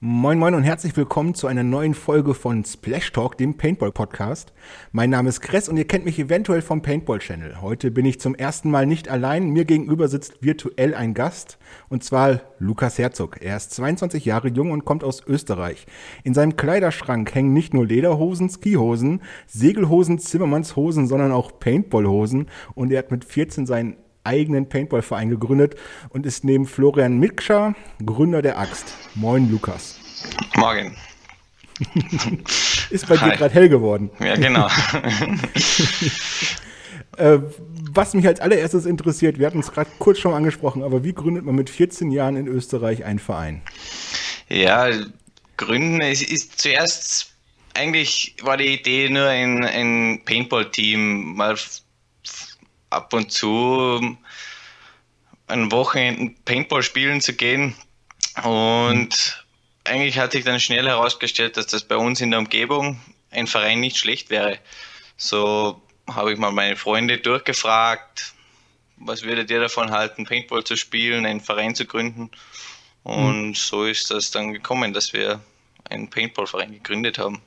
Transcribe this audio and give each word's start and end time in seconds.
Moin 0.00 0.38
Moin 0.38 0.54
und 0.54 0.62
herzlich 0.62 0.96
willkommen 0.96 1.34
zu 1.34 1.48
einer 1.48 1.64
neuen 1.64 1.92
Folge 1.92 2.32
von 2.32 2.64
Splash 2.64 3.10
Talk, 3.10 3.36
dem 3.36 3.56
Paintball 3.56 3.90
Podcast. 3.90 4.52
Mein 4.92 5.10
Name 5.10 5.28
ist 5.28 5.40
Kress 5.40 5.68
und 5.68 5.76
ihr 5.76 5.88
kennt 5.88 6.04
mich 6.04 6.20
eventuell 6.20 6.62
vom 6.62 6.82
Paintball 6.82 7.18
Channel. 7.18 7.60
Heute 7.60 7.90
bin 7.90 8.06
ich 8.06 8.20
zum 8.20 8.36
ersten 8.36 8.70
Mal 8.70 8.86
nicht 8.86 9.08
allein. 9.08 9.50
Mir 9.50 9.64
gegenüber 9.64 10.06
sitzt 10.06 10.40
virtuell 10.40 10.94
ein 10.94 11.14
Gast 11.14 11.58
und 11.88 12.04
zwar 12.04 12.42
Lukas 12.60 12.96
Herzog. 12.96 13.42
Er 13.42 13.56
ist 13.56 13.72
22 13.72 14.24
Jahre 14.24 14.46
jung 14.46 14.70
und 14.70 14.84
kommt 14.84 15.02
aus 15.02 15.20
Österreich. 15.26 15.84
In 16.22 16.32
seinem 16.32 16.54
Kleiderschrank 16.54 17.34
hängen 17.34 17.52
nicht 17.52 17.74
nur 17.74 17.84
Lederhosen, 17.84 18.48
Skihosen, 18.50 19.20
Segelhosen, 19.48 20.20
Zimmermannshosen, 20.20 21.08
sondern 21.08 21.32
auch 21.32 21.58
Paintballhosen 21.58 22.46
und 22.76 22.92
er 22.92 23.00
hat 23.00 23.10
mit 23.10 23.24
14 23.24 23.66
seinen 23.66 23.96
eigenen 24.28 24.68
Paintball-Verein 24.68 25.30
gegründet 25.30 25.74
und 26.10 26.26
ist 26.26 26.44
neben 26.44 26.66
Florian 26.66 27.18
Mitscher 27.18 27.74
Gründer 28.04 28.42
der 28.42 28.58
Axt. 28.58 28.94
Moin, 29.14 29.50
Lukas. 29.50 29.98
Morgen. 30.56 30.96
ist 32.90 33.08
bei 33.08 33.16
Hi. 33.16 33.30
dir 33.30 33.36
gerade 33.36 33.54
hell 33.54 33.68
geworden. 33.68 34.10
Ja, 34.20 34.36
genau. 34.36 34.68
äh, 37.16 37.38
was 37.90 38.14
mich 38.14 38.26
als 38.26 38.40
allererstes 38.40 38.84
interessiert, 38.84 39.38
wir 39.38 39.46
hatten 39.46 39.60
es 39.60 39.72
gerade 39.72 39.90
kurz 39.98 40.18
schon 40.18 40.34
angesprochen, 40.34 40.82
aber 40.82 41.04
wie 41.04 41.14
gründet 41.14 41.44
man 41.44 41.54
mit 41.54 41.70
14 41.70 42.10
Jahren 42.10 42.36
in 42.36 42.46
Österreich 42.46 43.04
einen 43.04 43.18
Verein? 43.18 43.62
Ja, 44.48 44.90
gründen 45.56 46.00
ist, 46.00 46.22
ist 46.22 46.60
zuerst 46.60 47.32
eigentlich 47.74 48.36
war 48.42 48.56
die 48.56 48.74
Idee 48.74 49.08
nur 49.08 49.28
ein, 49.28 49.64
ein 49.64 50.22
Paintball-Team 50.24 51.36
mal 51.36 51.56
ab 52.90 53.12
und 53.12 53.32
zu 53.32 54.16
ein 55.46 55.72
Wochenende 55.72 56.34
Paintball 56.44 56.82
spielen 56.82 57.20
zu 57.20 57.32
gehen. 57.32 57.74
Und 58.44 59.44
eigentlich 59.84 60.18
hat 60.18 60.32
sich 60.32 60.44
dann 60.44 60.60
schnell 60.60 60.86
herausgestellt, 60.86 61.56
dass 61.56 61.66
das 61.66 61.84
bei 61.84 61.96
uns 61.96 62.20
in 62.20 62.30
der 62.30 62.40
Umgebung 62.40 63.00
ein 63.30 63.46
Verein 63.46 63.80
nicht 63.80 63.96
schlecht 63.96 64.30
wäre. 64.30 64.58
So 65.16 65.80
habe 66.08 66.32
ich 66.32 66.38
mal 66.38 66.52
meine 66.52 66.76
Freunde 66.76 67.18
durchgefragt, 67.18 68.34
was 68.96 69.22
würdet 69.22 69.50
ihr 69.50 69.60
davon 69.60 69.90
halten, 69.90 70.24
Paintball 70.24 70.64
zu 70.64 70.76
spielen, 70.76 71.26
einen 71.26 71.40
Verein 71.40 71.74
zu 71.74 71.86
gründen. 71.86 72.30
Und 73.02 73.48
mhm. 73.48 73.54
so 73.54 73.84
ist 73.84 74.10
das 74.10 74.30
dann 74.30 74.52
gekommen, 74.52 74.92
dass 74.92 75.12
wir 75.12 75.40
einen 75.88 76.10
Paintball-Verein 76.10 76.72
gegründet 76.72 77.18
haben. 77.18 77.40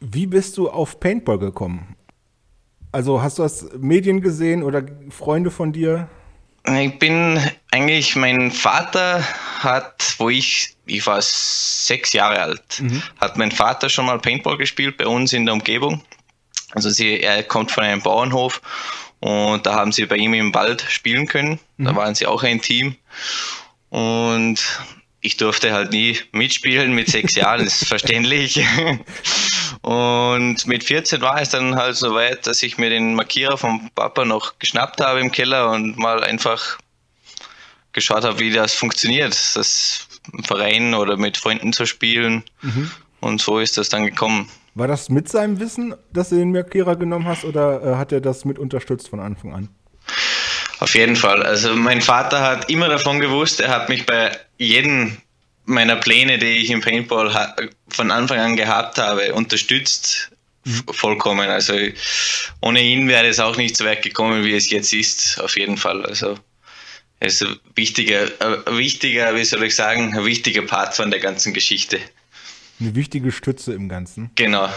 Wie 0.00 0.26
bist 0.26 0.56
du 0.56 0.68
auf 0.68 1.00
Paintball 1.00 1.38
gekommen? 1.38 1.96
Also 2.92 3.22
hast 3.22 3.38
du 3.38 3.42
das 3.42 3.66
Medien 3.78 4.20
gesehen 4.20 4.62
oder 4.62 4.82
Freunde 5.10 5.50
von 5.50 5.72
dir? 5.72 6.08
Ich 6.66 6.98
bin 6.98 7.40
eigentlich, 7.70 8.16
mein 8.16 8.50
Vater 8.50 9.22
hat, 9.60 10.14
wo 10.18 10.28
ich, 10.28 10.76
ich 10.86 11.06
war 11.06 11.20
sechs 11.22 12.12
Jahre 12.12 12.40
alt, 12.40 12.80
mhm. 12.80 13.02
hat 13.20 13.38
mein 13.38 13.50
Vater 13.50 13.88
schon 13.88 14.06
mal 14.06 14.18
Paintball 14.18 14.58
gespielt 14.58 14.96
bei 14.96 15.06
uns 15.06 15.32
in 15.32 15.46
der 15.46 15.54
Umgebung. 15.54 16.02
Also 16.72 16.90
sie, 16.90 17.20
er 17.20 17.42
kommt 17.42 17.70
von 17.70 17.84
einem 17.84 18.02
Bauernhof 18.02 18.60
und 19.20 19.64
da 19.64 19.74
haben 19.74 19.92
sie 19.92 20.04
bei 20.06 20.16
ihm 20.16 20.34
im 20.34 20.54
Wald 20.54 20.84
spielen 20.88 21.26
können. 21.26 21.58
Mhm. 21.76 21.84
Da 21.84 21.96
waren 21.96 22.14
sie 22.14 22.26
auch 22.26 22.42
ein 22.42 22.60
Team. 22.60 22.96
Und 23.88 24.60
ich 25.20 25.36
durfte 25.36 25.72
halt 25.72 25.92
nie 25.92 26.18
mitspielen 26.32 26.94
mit 26.94 27.08
sechs 27.08 27.34
Jahren, 27.34 27.66
ist 27.66 27.86
verständlich. 27.86 28.64
Und 29.82 30.66
mit 30.66 30.84
14 30.84 31.20
war 31.20 31.40
es 31.40 31.50
dann 31.50 31.76
halt 31.76 31.96
so 31.96 32.14
weit, 32.14 32.46
dass 32.46 32.62
ich 32.62 32.78
mir 32.78 32.90
den 32.90 33.14
Markierer 33.14 33.56
vom 33.56 33.90
Papa 33.94 34.24
noch 34.24 34.58
geschnappt 34.58 35.00
habe 35.00 35.20
im 35.20 35.32
Keller 35.32 35.70
und 35.70 35.98
mal 35.98 36.22
einfach 36.22 36.78
geschaut 37.92 38.24
habe, 38.24 38.38
wie 38.38 38.52
das 38.52 38.74
funktioniert, 38.74 39.32
das 39.54 40.06
im 40.32 40.44
Verein 40.44 40.94
oder 40.94 41.16
mit 41.16 41.36
Freunden 41.36 41.72
zu 41.72 41.86
spielen. 41.86 42.44
Mhm. 42.62 42.90
Und 43.20 43.40
so 43.40 43.58
ist 43.58 43.78
das 43.78 43.88
dann 43.88 44.04
gekommen. 44.04 44.48
War 44.74 44.86
das 44.86 45.08
mit 45.08 45.28
seinem 45.28 45.58
Wissen, 45.58 45.94
dass 46.12 46.28
du 46.28 46.36
den 46.36 46.52
Markierer 46.52 46.94
genommen 46.94 47.26
hast, 47.26 47.44
oder 47.44 47.82
äh, 47.82 47.96
hat 47.96 48.12
er 48.12 48.20
das 48.20 48.44
mit 48.44 48.58
unterstützt 48.58 49.08
von 49.08 49.18
Anfang 49.18 49.52
an? 49.52 49.68
Auf 50.80 50.94
jeden 50.94 51.16
Fall. 51.16 51.42
Also 51.42 51.74
mein 51.74 52.00
Vater 52.00 52.40
hat 52.40 52.70
immer 52.70 52.88
davon 52.88 53.20
gewusst, 53.20 53.60
er 53.60 53.70
hat 53.70 53.88
mich 53.88 54.06
bei 54.06 54.38
jedem 54.58 55.16
meiner 55.64 55.96
Pläne, 55.96 56.38
die 56.38 56.46
ich 56.46 56.70
im 56.70 56.80
Paintball 56.80 57.52
von 57.88 58.10
Anfang 58.10 58.38
an 58.38 58.56
gehabt 58.56 58.98
habe, 58.98 59.34
unterstützt 59.34 60.30
mhm. 60.64 60.82
vollkommen. 60.90 61.50
Also 61.50 61.74
ohne 62.60 62.82
ihn 62.82 63.08
wäre 63.08 63.26
es 63.26 63.38
auch 63.38 63.56
nicht 63.56 63.76
so 63.76 63.84
weit 63.84 64.02
gekommen, 64.02 64.44
wie 64.44 64.54
es 64.54 64.70
jetzt 64.70 64.92
ist, 64.92 65.40
auf 65.40 65.56
jeden 65.58 65.76
Fall. 65.76 66.06
Also 66.06 66.38
er 67.20 67.28
ist 67.28 67.42
ein 67.42 67.56
wichtiger, 67.74 68.28
ein 68.40 68.78
wichtiger, 68.78 69.34
wie 69.34 69.44
soll 69.44 69.64
ich 69.64 69.74
sagen, 69.74 70.16
ein 70.16 70.24
wichtiger 70.24 70.62
Part 70.62 70.94
von 70.94 71.10
der 71.10 71.20
ganzen 71.20 71.52
Geschichte. 71.52 71.98
Eine 72.80 72.94
wichtige 72.94 73.32
Stütze 73.32 73.74
im 73.74 73.88
Ganzen. 73.88 74.30
Genau. 74.36 74.68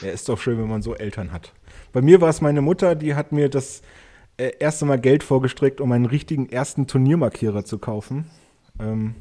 Ja, 0.00 0.10
ist 0.10 0.28
doch 0.28 0.40
schön, 0.40 0.58
wenn 0.58 0.68
man 0.68 0.82
so 0.82 0.94
Eltern 0.94 1.32
hat. 1.32 1.52
Bei 1.92 2.00
mir 2.00 2.20
war 2.20 2.28
es 2.28 2.40
meine 2.40 2.60
Mutter, 2.60 2.94
die 2.94 3.14
hat 3.14 3.32
mir 3.32 3.48
das 3.48 3.82
äh, 4.38 4.52
erste 4.58 4.86
Mal 4.86 4.98
Geld 4.98 5.22
vorgestreckt, 5.22 5.80
um 5.80 5.92
einen 5.92 6.06
richtigen 6.06 6.48
ersten 6.48 6.86
Turniermarkierer 6.86 7.64
zu 7.64 7.78
kaufen. 7.78 8.30
Ähm, 8.80 9.14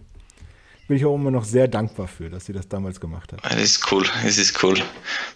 bin 0.88 0.96
ich 0.96 1.06
auch 1.06 1.16
immer 1.16 1.32
noch 1.32 1.44
sehr 1.44 1.68
dankbar 1.68 2.08
für, 2.08 2.30
dass 2.30 2.46
sie 2.46 2.54
das 2.54 2.70
damals 2.70 3.02
gemacht 3.02 3.34
hat. 3.34 3.44
Das 3.44 3.62
ist 3.62 3.92
cool, 3.92 4.06
es 4.26 4.38
ist 4.38 4.64
cool. 4.64 4.82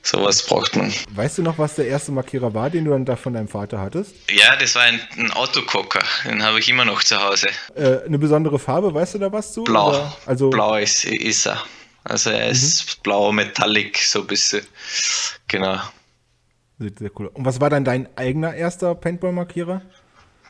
Sowas 0.01 0.45
braucht 0.45 0.77
man. 0.77 0.93
Weißt 1.13 1.39
du 1.39 1.41
noch, 1.41 1.57
was 1.57 1.75
der 1.75 1.87
erste 1.87 2.13
Markierer 2.13 2.53
war, 2.53 2.69
den 2.69 2.85
du 2.85 2.91
dann 2.91 3.03
da 3.03 3.17
von 3.17 3.33
deinem 3.33 3.49
Vater 3.49 3.79
hattest? 3.79 4.15
Ja, 4.31 4.55
das 4.55 4.75
war 4.75 4.83
ein, 4.83 5.01
ein 5.17 5.31
Autokocker. 5.31 6.03
Den 6.23 6.41
habe 6.41 6.59
ich 6.59 6.69
immer 6.69 6.85
noch 6.85 7.03
zu 7.03 7.21
Hause. 7.21 7.49
Äh, 7.75 8.05
eine 8.05 8.17
besondere 8.17 8.59
Farbe, 8.59 8.93
weißt 8.93 9.15
du 9.15 9.17
da 9.19 9.31
was 9.33 9.51
zu? 9.51 9.65
Blau. 9.65 9.89
Oder? 9.89 10.15
Also 10.25 10.49
Blau 10.49 10.77
ist, 10.77 11.03
ist 11.03 11.45
er. 11.45 11.61
Also 12.05 12.29
er 12.29 12.49
ist 12.49 12.85
mhm. 12.85 13.01
blau 13.03 13.31
metallic, 13.31 13.97
so 13.97 14.21
ein 14.21 14.27
bisschen. 14.27 14.65
Genau. 15.47 15.79
Sehr, 16.81 16.89
sehr 16.97 17.11
cool. 17.19 17.27
Und 17.27 17.45
was 17.45 17.61
war 17.61 17.69
dann 17.69 17.85
dein 17.85 18.09
eigener 18.17 18.55
erster 18.55 18.95
Paintball-Markierer? 18.95 19.83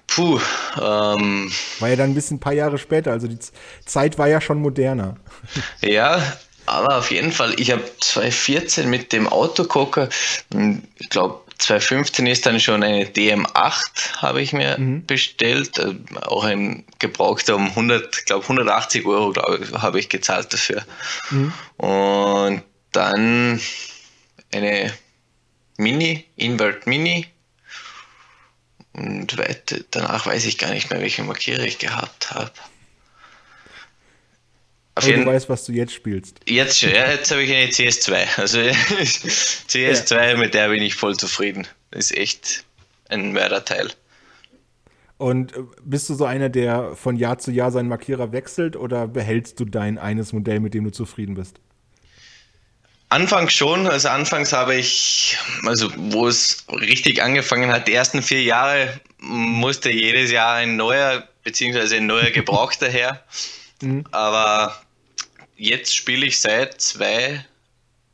Puh, 0.07 0.39
ähm, 0.81 1.51
War 1.79 1.89
ja 1.89 1.95
dann 1.97 2.11
ein 2.11 2.15
bisschen 2.15 2.37
ein 2.37 2.39
paar 2.39 2.53
Jahre 2.53 2.77
später, 2.77 3.11
also 3.11 3.27
die 3.27 3.39
Zeit 3.85 4.17
war 4.17 4.27
ja 4.27 4.39
schon 4.39 4.61
moderner. 4.61 5.17
Ja, 5.81 6.21
aber 6.65 6.97
auf 6.99 7.11
jeden 7.11 7.33
Fall, 7.33 7.53
ich 7.59 7.71
habe 7.71 7.83
2014 7.99 8.89
mit 8.89 9.11
dem 9.11 9.27
Autokocker, 9.27 10.07
hm, 10.53 10.83
ich 10.99 11.09
glaube 11.09 11.41
2015 11.57 12.25
ist 12.27 12.45
dann 12.45 12.59
schon 12.59 12.81
eine 12.81 13.05
DM8, 13.05 14.17
habe 14.17 14.41
ich 14.41 14.53
mir 14.53 14.77
mhm. 14.79 15.05
bestellt. 15.05 15.77
Äh, 15.79 15.95
auch 16.21 16.45
ein 16.45 16.85
gebrauchter 16.99 17.55
um 17.55 17.67
100, 17.67 18.25
glaube 18.25 18.43
180 18.43 19.05
Euro, 19.05 19.31
glaube 19.31 19.59
ich, 19.63 19.71
habe 19.73 19.99
ich 19.99 20.07
gezahlt 20.07 20.53
dafür. 20.53 20.83
Mhm. 21.29 21.53
Und 21.77 22.63
dann 22.91 23.61
eine 24.53 24.91
Mini, 25.81 26.25
Invert 26.35 26.85
Mini 26.85 27.25
und 28.93 29.35
weiter, 29.37 29.77
danach 29.89 30.27
weiß 30.27 30.45
ich 30.45 30.59
gar 30.59 30.71
nicht 30.71 30.91
mehr, 30.91 31.01
welche 31.01 31.23
Markierer 31.23 31.63
ich 31.63 31.79
gehabt 31.79 32.31
habe. 32.31 32.51
Auf 34.93 35.07
jeden, 35.07 35.25
du 35.25 35.31
weißt, 35.31 35.49
was 35.49 35.65
du 35.65 35.71
jetzt 35.71 35.93
spielst. 35.93 36.39
Jetzt, 36.45 36.81
ja, 36.83 37.09
jetzt 37.09 37.31
habe 37.31 37.41
ich 37.41 37.51
eine 37.51 37.71
CS2. 37.71 38.37
Also 38.37 38.59
CS2, 39.69 40.29
ja. 40.31 40.37
mit 40.37 40.53
der 40.53 40.69
bin 40.69 40.83
ich 40.83 40.93
voll 40.93 41.17
zufrieden. 41.17 41.65
Ist 41.89 42.15
echt 42.15 42.63
ein 43.09 43.31
Mörderteil. 43.33 43.89
Und 45.17 45.55
äh, 45.55 45.61
bist 45.83 46.09
du 46.09 46.13
so 46.13 46.25
einer, 46.25 46.49
der 46.49 46.95
von 46.95 47.15
Jahr 47.15 47.39
zu 47.39 47.51
Jahr 47.51 47.71
seinen 47.71 47.87
Markierer 47.87 48.31
wechselt 48.33 48.75
oder 48.75 49.07
behältst 49.07 49.59
du 49.59 49.65
dein 49.65 49.97
eines 49.97 50.31
Modell, 50.31 50.59
mit 50.59 50.75
dem 50.75 50.83
du 50.83 50.91
zufrieden 50.91 51.33
bist? 51.33 51.59
Anfangs 53.11 53.53
schon, 53.53 53.87
also 53.87 54.07
anfangs 54.07 54.53
habe 54.53 54.75
ich, 54.75 55.37
also 55.65 55.91
wo 55.97 56.29
es 56.29 56.63
richtig 56.69 57.21
angefangen 57.21 57.69
hat, 57.69 57.89
die 57.89 57.93
ersten 57.93 58.23
vier 58.23 58.41
Jahre 58.41 59.01
musste 59.19 59.91
jedes 59.91 60.31
Jahr 60.31 60.55
ein 60.55 60.77
neuer, 60.77 61.27
beziehungsweise 61.43 61.97
ein 61.97 62.05
neuer 62.05 62.31
Gebrauchter 62.31 62.89
her. 62.89 63.21
Mhm. 63.81 64.05
Aber 64.11 64.81
jetzt 65.57 65.93
spiele 65.93 66.25
ich 66.25 66.39
seit 66.39 66.79
zwei, 66.79 67.45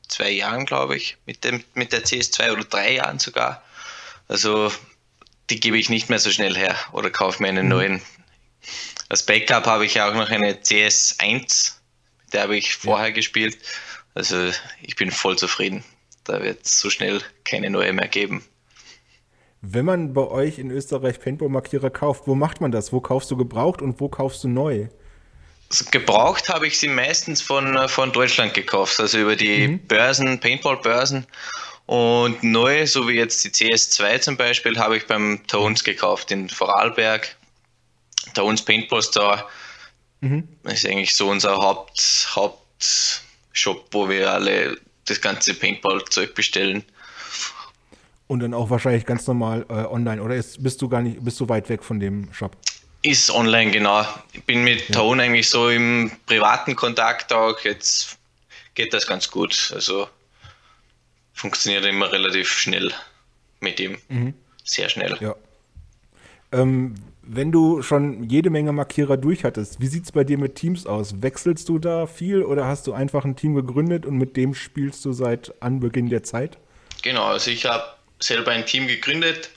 zwei 0.08 0.32
Jahren, 0.32 0.66
glaube 0.66 0.98
ich, 0.98 1.18
mit, 1.28 1.44
dem, 1.44 1.64
mit 1.76 1.94
der 1.94 2.04
CS2 2.04 2.54
oder 2.54 2.64
drei 2.64 2.94
Jahren 2.94 3.20
sogar. 3.20 3.62
Also 4.28 4.74
die 5.52 5.60
gebe 5.60 5.78
ich 5.78 5.90
nicht 5.90 6.10
mehr 6.10 6.18
so 6.18 6.32
schnell 6.32 6.58
her 6.58 6.76
oder 6.92 7.12
kaufe 7.12 7.44
mir 7.44 7.50
einen 7.50 7.66
mhm. 7.66 7.72
neuen. 7.72 8.02
Als 9.10 9.22
Backup 9.22 9.68
habe 9.68 9.86
ich 9.86 10.02
auch 10.02 10.16
noch 10.16 10.32
eine 10.32 10.54
CS1, 10.54 11.74
mit 12.24 12.34
der 12.34 12.42
habe 12.42 12.58
ich 12.58 12.76
vorher 12.76 13.10
ja. 13.10 13.14
gespielt. 13.14 13.60
Also 14.18 14.52
ich 14.82 14.96
bin 14.96 15.12
voll 15.12 15.38
zufrieden. 15.38 15.84
Da 16.24 16.42
wird 16.42 16.66
es 16.66 16.80
so 16.80 16.90
schnell 16.90 17.22
keine 17.44 17.70
neue 17.70 17.94
mehr 17.94 18.08
geben. 18.08 18.44
Wenn 19.62 19.86
man 19.86 20.14
bei 20.14 20.24
euch 20.24 20.58
in 20.58 20.72
Österreich 20.72 21.20
Paintball-Markierer 21.20 21.92
kauft, 21.92 22.24
wo 22.26 22.34
macht 22.34 22.60
man 22.60 22.72
das? 22.72 22.92
Wo 22.92 23.00
kaufst 23.00 23.30
du 23.30 23.38
gebraucht 23.38 23.80
und 23.80 24.00
wo 24.00 24.10
kaufst 24.10 24.44
du 24.44 24.48
neu? 24.48 24.88
Also 25.70 25.86
gebraucht 25.92 26.50
habe 26.50 26.66
ich 26.66 26.80
sie 26.80 26.88
meistens 26.88 27.44
von, 27.44 27.76
äh, 27.76 27.88
von 27.88 28.12
Deutschland 28.12 28.56
gekauft, 28.56 29.00
also 29.00 29.20
über 29.20 29.36
die 29.36 29.68
mhm. 29.68 29.86
Börsen, 29.86 30.40
Paintball-Börsen. 30.40 31.28
Und 31.86 32.42
neu, 32.42 32.88
so 32.88 33.08
wie 33.08 33.18
jetzt 33.18 33.44
die 33.44 33.52
CS2 33.52 34.20
zum 34.20 34.36
Beispiel, 34.36 34.80
habe 34.80 34.98
ich 34.98 35.06
beim 35.06 35.46
Tones 35.46 35.84
gekauft 35.84 36.32
in 36.32 36.50
Vorarlberg. 36.50 37.36
Tones 38.34 38.64
Paintball 38.64 39.04
Store 39.04 39.46
mhm. 40.22 40.48
ist 40.64 40.88
eigentlich 40.88 41.16
so 41.16 41.30
unser 41.30 41.56
Haupt, 41.58 42.30
Haupt 42.36 43.22
Hauptshop, 43.58 43.88
wo 43.92 44.10
wir 44.10 44.32
alle 44.32 44.78
das 45.06 45.20
ganze 45.22 45.54
Paintball-Zeug 45.54 46.36
bestellen. 46.36 46.84
Und 48.28 48.42
dann 48.42 48.54
auch 48.54 48.70
wahrscheinlich 48.70 49.06
ganz 49.06 49.26
normal 49.26 49.66
äh, 49.70 49.74
online, 49.74 50.22
oder 50.22 50.36
ist, 50.36 50.62
bist 50.62 50.82
du 50.82 50.90
gar 50.90 51.02
nicht, 51.02 51.24
bist 51.24 51.40
du 51.40 51.48
weit 51.50 51.70
weg 51.70 51.84
von 51.84 52.00
dem 52.00 52.32
Shop? 52.34 52.56
Ist 53.02 53.32
online, 53.32 53.72
genau. 53.72 54.06
Ich 54.34 54.44
bin 54.44 54.64
mit 54.64 54.90
ja. 54.90 54.96
Tone 54.96 55.24
eigentlich 55.24 55.50
so 55.50 55.70
im 55.70 56.12
privaten 56.26 56.76
Kontakt 56.76 57.32
auch. 57.32 57.60
Jetzt 57.62 58.18
geht 58.76 58.94
das 58.94 59.08
ganz 59.08 59.32
gut. 59.32 59.72
Also 59.74 60.10
funktioniert 61.34 61.86
immer 61.86 62.12
relativ 62.12 62.52
schnell 62.52 62.92
mit 63.62 63.80
ihm. 63.80 63.98
Mhm. 64.10 64.34
Sehr 64.64 64.90
schnell. 64.90 65.18
Ja. 65.22 65.36
Ähm, 66.52 66.96
wenn 67.28 67.52
du 67.52 67.82
schon 67.82 68.30
jede 68.30 68.50
Menge 68.50 68.72
Markierer 68.72 69.18
durch 69.18 69.44
hattest, 69.44 69.80
wie 69.82 69.88
sieht 69.88 70.06
es 70.06 70.12
bei 70.12 70.24
dir 70.24 70.38
mit 70.38 70.56
Teams 70.56 70.86
aus? 70.86 71.22
Wechselst 71.22 71.68
du 71.70 71.78
da 71.78 72.08
viel 72.08 72.42
oder 72.44 72.66
hast 72.66 72.88
du 72.88 72.94
einfach 72.94 73.26
ein 73.26 73.36
Team 73.36 73.56
gegründet 73.56 74.06
und 74.06 74.18
mit 74.18 74.38
dem 74.38 74.56
spielst 74.56 75.04
du 75.06 75.12
seit 75.12 75.54
Anbeginn 75.62 76.10
der 76.10 76.24
Zeit? 76.24 76.58
Genau, 77.04 77.26
also 77.26 77.52
ich 77.52 77.66
habe 77.66 77.84
selber 78.20 78.52
ein 78.52 78.66
Team 78.66 78.88
gegründet. 78.88 79.50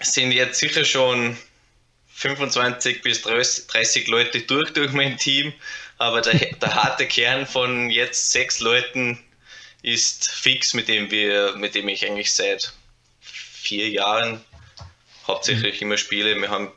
Sind 0.00 0.32
jetzt 0.32 0.58
sicher 0.58 0.84
schon 0.84 1.36
25 2.08 3.02
bis 3.02 3.22
30 3.22 4.08
Leute 4.08 4.40
durch 4.40 4.72
durch 4.72 4.92
mein 4.92 5.16
Team, 5.16 5.52
aber 5.98 6.20
der, 6.20 6.34
der 6.34 6.74
harte 6.74 7.06
Kern 7.06 7.46
von 7.46 7.90
jetzt 7.90 8.32
sechs 8.32 8.60
Leuten 8.60 9.18
ist 9.82 10.30
fix, 10.30 10.74
mit 10.74 10.88
dem 10.88 11.10
wir, 11.10 11.54
mit 11.56 11.74
dem 11.74 11.88
ich 11.88 12.04
eigentlich 12.04 12.34
seit 12.34 12.72
vier 13.20 13.88
Jahren 13.88 14.40
hauptsächlich 15.26 15.82
immer 15.82 15.96
spiele. 15.96 16.40
Wir 16.40 16.50
haben 16.50 16.70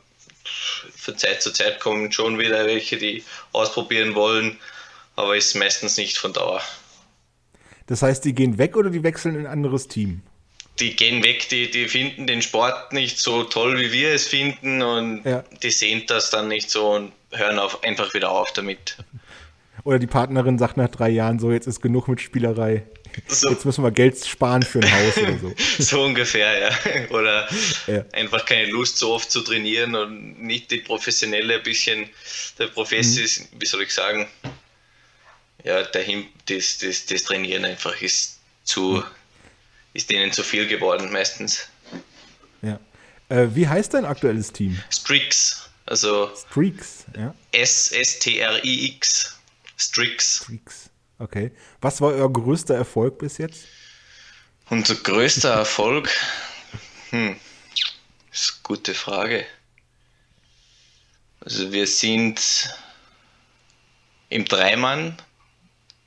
von 0.96 1.16
Zeit 1.16 1.42
zu 1.42 1.52
Zeit 1.52 1.80
kommen 1.80 2.12
schon 2.12 2.38
wieder 2.38 2.66
welche, 2.66 2.96
die 2.96 3.24
ausprobieren 3.52 4.14
wollen, 4.14 4.58
aber 5.16 5.36
ist 5.36 5.54
meistens 5.54 5.96
nicht 5.96 6.18
von 6.18 6.32
Dauer. 6.32 6.60
Das 7.86 8.02
heißt, 8.02 8.24
die 8.24 8.34
gehen 8.34 8.58
weg 8.58 8.76
oder 8.76 8.90
die 8.90 9.02
wechseln 9.02 9.34
in 9.34 9.40
ein 9.42 9.52
anderes 9.52 9.88
Team? 9.88 10.22
Die 10.78 10.96
gehen 10.96 11.22
weg, 11.22 11.48
die, 11.48 11.70
die 11.70 11.88
finden 11.88 12.26
den 12.26 12.40
Sport 12.40 12.92
nicht 12.92 13.18
so 13.18 13.44
toll, 13.44 13.78
wie 13.80 13.92
wir 13.92 14.14
es 14.14 14.28
finden 14.28 14.80
und 14.80 15.24
ja. 15.24 15.44
die 15.62 15.70
sehen 15.70 16.04
das 16.06 16.30
dann 16.30 16.48
nicht 16.48 16.70
so 16.70 16.92
und 16.92 17.12
hören 17.32 17.58
auf, 17.58 17.82
einfach 17.82 18.14
wieder 18.14 18.30
auf 18.30 18.52
damit. 18.52 18.96
Oder 19.84 19.98
die 19.98 20.06
Partnerin 20.06 20.58
sagt 20.58 20.76
nach 20.76 20.88
drei 20.88 21.10
Jahren 21.10 21.38
so, 21.38 21.50
jetzt 21.52 21.66
ist 21.66 21.80
genug 21.80 22.08
mit 22.08 22.20
Spielerei. 22.20 22.84
So. 23.28 23.50
Jetzt 23.50 23.64
müssen 23.64 23.84
wir 23.84 23.90
Geld 23.90 24.24
sparen 24.24 24.62
für 24.62 24.80
ein 24.80 24.92
Haus 24.92 25.16
oder 25.18 25.38
so. 25.38 25.54
so 25.78 26.02
ungefähr, 26.02 26.58
ja. 26.58 27.10
Oder 27.10 27.48
ja. 27.86 28.04
einfach 28.12 28.44
keine 28.44 28.70
Lust, 28.70 28.98
so 28.98 29.12
oft 29.12 29.30
zu 29.30 29.40
trainieren 29.40 29.94
und 29.94 30.42
nicht 30.42 30.70
die 30.70 30.78
professionelle 30.78 31.60
bisschen, 31.60 32.08
der 32.58 32.68
Professor 32.68 33.22
mhm. 33.22 33.60
wie 33.60 33.66
soll 33.66 33.82
ich 33.82 33.92
sagen, 33.92 34.28
ja, 35.64 35.82
dahin, 35.82 36.26
das, 36.46 36.78
das, 36.78 37.06
das 37.06 37.24
Trainieren 37.24 37.64
einfach 37.64 38.00
ist 38.00 38.38
zu, 38.64 38.94
mhm. 38.94 39.04
ist 39.94 40.10
denen 40.10 40.32
zu 40.32 40.42
viel 40.42 40.66
geworden 40.66 41.12
meistens. 41.12 41.68
Ja. 42.62 42.78
Äh, 43.28 43.48
wie 43.54 43.66
heißt 43.68 43.94
dein 43.94 44.04
aktuelles 44.04 44.52
Team? 44.52 44.80
Strix. 44.90 45.68
Also 45.86 46.30
Streaks, 46.36 47.04
ja. 47.16 47.34
S-S-T-R-I-X. 47.52 49.36
Strix. 49.76 50.36
Strix. 50.44 50.89
Okay. 51.20 51.52
Was 51.82 52.00
war 52.00 52.12
euer 52.14 52.32
größter 52.32 52.74
Erfolg 52.74 53.18
bis 53.18 53.36
jetzt? 53.36 53.66
Unser 54.70 54.94
größter 54.94 55.50
Erfolg? 55.50 56.10
Hm. 57.10 57.38
Das 58.30 58.40
ist 58.40 58.52
eine 58.52 58.62
gute 58.62 58.94
Frage. 58.94 59.44
Also 61.40 61.72
wir 61.72 61.86
sind 61.86 62.74
im 64.30 64.46
Dreimann, 64.46 65.20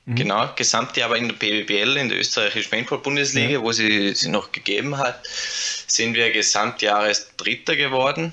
mhm. 0.04 0.16
genau, 0.16 0.50
Gesamtjahr 0.56 1.06
aber 1.06 1.18
in 1.18 1.28
der 1.28 1.36
BBL, 1.36 1.96
in 1.96 2.08
der 2.08 2.18
österreichischen 2.18 2.70
Paintball-Bundesliga, 2.70 3.50
ja. 3.50 3.62
wo 3.62 3.70
sie 3.70 4.14
sie 4.14 4.28
noch 4.28 4.50
gegeben 4.50 4.98
hat, 4.98 5.24
sind 5.26 6.14
wir 6.14 6.32
Gesamtjahres 6.32 7.36
Dritter 7.36 7.76
geworden. 7.76 8.32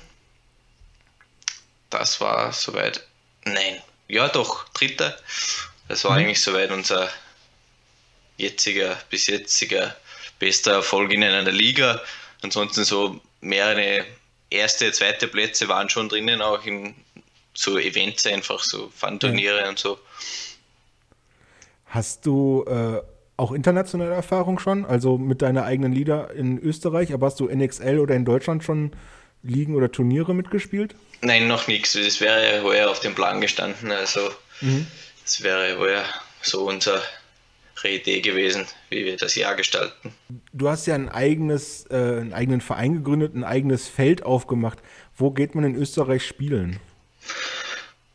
Das 1.90 2.20
war 2.20 2.52
soweit, 2.52 3.06
nein, 3.44 3.80
ja 4.08 4.28
doch, 4.28 4.68
Dritter. 4.70 5.16
Das 5.92 6.04
war 6.04 6.12
mhm. 6.12 6.24
eigentlich 6.24 6.40
soweit 6.40 6.70
unser 6.70 7.06
jetziger, 8.38 8.96
bis 9.10 9.26
jetziger 9.26 9.94
bester 10.38 10.72
Erfolg 10.72 11.12
in 11.12 11.22
einer 11.22 11.52
Liga. 11.52 12.00
Ansonsten 12.40 12.84
so 12.84 13.20
mehrere 13.42 14.06
erste, 14.48 14.90
zweite 14.92 15.28
Plätze 15.28 15.68
waren 15.68 15.90
schon 15.90 16.08
drinnen, 16.08 16.40
auch 16.40 16.64
in 16.64 16.94
so 17.52 17.76
Events 17.76 18.26
einfach, 18.26 18.60
so 18.60 18.90
Fun-Turniere 18.96 19.68
und 19.68 19.78
so. 19.78 19.98
Hast 21.88 22.24
du 22.24 22.64
äh, 22.66 23.02
auch 23.36 23.52
internationale 23.52 24.14
Erfahrung 24.14 24.58
schon? 24.58 24.86
Also 24.86 25.18
mit 25.18 25.42
deiner 25.42 25.64
eigenen 25.64 25.92
Liga 25.92 26.24
in 26.24 26.58
Österreich, 26.58 27.12
aber 27.12 27.26
hast 27.26 27.38
du 27.38 27.48
NXL 27.48 27.98
oder 27.98 28.14
in 28.14 28.24
Deutschland 28.24 28.64
schon 28.64 28.92
Ligen 29.42 29.74
oder 29.74 29.92
Turniere 29.92 30.34
mitgespielt? 30.34 30.94
Nein, 31.20 31.48
noch 31.48 31.68
nichts. 31.68 31.92
Das 31.92 32.22
wäre 32.22 32.62
heuer 32.62 32.90
auf 32.90 33.00
dem 33.00 33.14
Plan 33.14 33.42
gestanden. 33.42 33.92
Also 33.92 34.30
mhm. 34.62 34.86
Das 35.24 35.42
wäre 35.42 35.78
wohl 35.78 36.02
so 36.42 36.66
unsere 36.66 37.02
Idee 37.84 38.20
gewesen, 38.20 38.66
wie 38.90 39.04
wir 39.04 39.16
das 39.16 39.34
Jahr 39.34 39.56
gestalten. 39.56 40.14
Du 40.52 40.68
hast 40.68 40.86
ja 40.86 40.94
ein 40.94 41.08
eigenes, 41.08 41.84
äh, 41.90 41.94
einen 41.94 42.32
eigenen 42.32 42.60
Verein 42.60 42.94
gegründet, 42.94 43.34
ein 43.34 43.44
eigenes 43.44 43.88
Feld 43.88 44.22
aufgemacht. 44.22 44.78
Wo 45.16 45.30
geht 45.30 45.54
man 45.54 45.64
in 45.64 45.74
Österreich 45.74 46.24
spielen? 46.24 46.78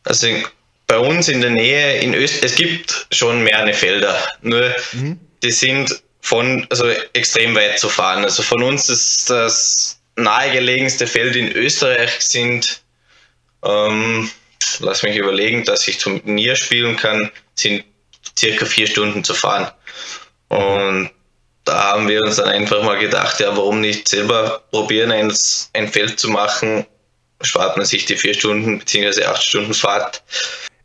Also 0.04 0.28
bei 0.86 0.98
uns 0.98 1.28
in 1.28 1.42
der 1.42 1.50
Nähe 1.50 2.00
in 2.00 2.14
Österreich, 2.14 2.52
es 2.52 2.56
gibt 2.56 3.06
schon 3.12 3.44
mehrere 3.44 3.74
Felder, 3.74 4.18
nur 4.40 4.74
mhm. 4.92 5.20
die 5.42 5.52
sind 5.52 6.02
von, 6.22 6.66
also 6.70 6.88
extrem 7.12 7.54
weit 7.54 7.78
zu 7.78 7.88
fahren. 7.88 8.24
Also 8.24 8.42
von 8.42 8.62
uns 8.62 8.88
ist 8.88 9.28
das 9.28 10.00
nahegelegenste 10.16 11.06
Feld 11.06 11.36
in 11.36 11.52
Österreich 11.52 12.20
sind 12.20 12.82
ähm, 13.64 14.30
lass 14.80 15.02
mich 15.02 15.16
überlegen, 15.16 15.64
dass 15.64 15.86
ich 15.88 15.98
zum 15.98 16.22
Turnier 16.22 16.56
spielen 16.56 16.96
kann, 16.96 17.30
sind 17.54 17.84
circa 18.38 18.66
vier 18.66 18.86
Stunden 18.86 19.24
zu 19.24 19.34
fahren. 19.34 19.70
Und 20.48 21.10
da 21.64 21.92
haben 21.92 22.08
wir 22.08 22.22
uns 22.22 22.36
dann 22.36 22.48
einfach 22.48 22.82
mal 22.82 22.98
gedacht, 22.98 23.40
ja, 23.40 23.56
warum 23.56 23.80
nicht 23.80 24.08
selber 24.08 24.62
probieren, 24.70 25.12
ein, 25.12 25.32
ein 25.74 25.88
Feld 25.88 26.18
zu 26.18 26.28
machen, 26.28 26.86
spart 27.42 27.76
man 27.76 27.86
sich 27.86 28.06
die 28.06 28.16
vier 28.16 28.34
Stunden 28.34 28.78
bzw. 28.78 29.24
acht 29.24 29.42
Stunden 29.42 29.74
Fahrt. 29.74 30.22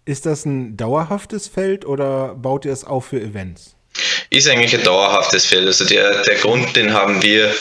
Ist 0.06 0.26
das 0.26 0.46
ein 0.46 0.76
dauerhaftes 0.76 1.48
Feld 1.48 1.86
oder 1.86 2.36
baut 2.36 2.66
ihr 2.66 2.74
es 2.74 2.84
auch 2.84 3.02
für 3.02 3.22
Events? 3.22 3.76
Ist 4.30 4.50
eigentlich 4.50 4.76
ein 4.76 4.84
dauerhaftes 4.84 5.46
Feld. 5.46 5.68
Also 5.68 5.86
der, 5.86 6.24
der 6.24 6.36
Grund, 6.36 6.76
den 6.76 6.94
haben 6.94 7.22
wir 7.22 7.54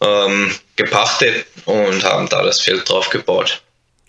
ähm, 0.00 0.50
gepachtet 0.76 1.46
und 1.66 2.02
haben 2.02 2.28
da 2.28 2.42
das 2.42 2.60
Feld 2.60 2.88
drauf 2.88 3.10
gebaut. 3.10 3.62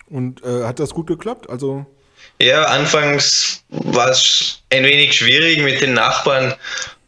Und 0.08 0.42
äh, 0.44 0.64
hat 0.64 0.78
das 0.78 0.90
gut 0.90 1.06
geklappt? 1.06 1.50
Also 1.50 1.86
ja, 2.38 2.64
anfangs 2.64 3.64
war 3.68 4.10
es 4.10 4.60
ein 4.70 4.84
wenig 4.84 5.14
schwierig 5.14 5.58
mit 5.58 5.80
den 5.80 5.94
Nachbarn, 5.94 6.54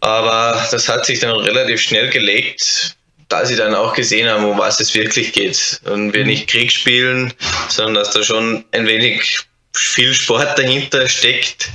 aber 0.00 0.66
das 0.70 0.88
hat 0.88 1.04
sich 1.04 1.20
dann 1.20 1.36
relativ 1.36 1.80
schnell 1.80 2.08
gelegt, 2.08 2.96
da 3.28 3.44
sie 3.44 3.56
dann 3.56 3.74
auch 3.74 3.94
gesehen 3.94 4.28
haben, 4.28 4.44
um 4.44 4.58
was 4.58 4.80
es 4.80 4.94
wirklich 4.94 5.32
geht. 5.32 5.80
Und 5.84 6.14
wir 6.14 6.22
mhm. 6.22 6.28
nicht 6.28 6.48
Krieg 6.48 6.72
spielen, 6.72 7.34
sondern 7.68 7.94
dass 7.94 8.14
da 8.14 8.22
schon 8.22 8.64
ein 8.72 8.86
wenig 8.86 9.40
viel 9.74 10.14
Sport 10.14 10.58
dahinter 10.58 11.06
steckt. 11.08 11.70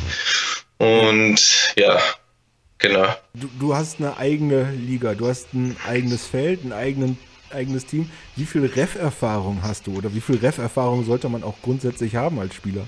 Und 0.77 1.39
ja, 1.75 2.01
genau. 2.79 3.15
Du, 3.35 3.49
du 3.59 3.75
hast 3.75 3.99
eine 3.99 4.17
eigene 4.17 4.71
Liga, 4.71 5.13
du 5.13 5.27
hast 5.27 5.53
ein 5.53 5.77
eigenes 5.87 6.25
Feld, 6.25 6.63
einen 6.63 6.73
eigenen 6.73 7.19
eigenes 7.53 7.85
Team. 7.85 8.09
Wie 8.35 8.45
viel 8.45 8.65
Ref-Erfahrung 8.65 9.61
hast 9.63 9.87
du 9.87 9.97
oder 9.97 10.13
wie 10.13 10.21
viel 10.21 10.37
Ref-Erfahrung 10.37 11.05
sollte 11.05 11.29
man 11.29 11.43
auch 11.43 11.55
grundsätzlich 11.61 12.15
haben 12.15 12.39
als 12.39 12.55
Spieler? 12.55 12.87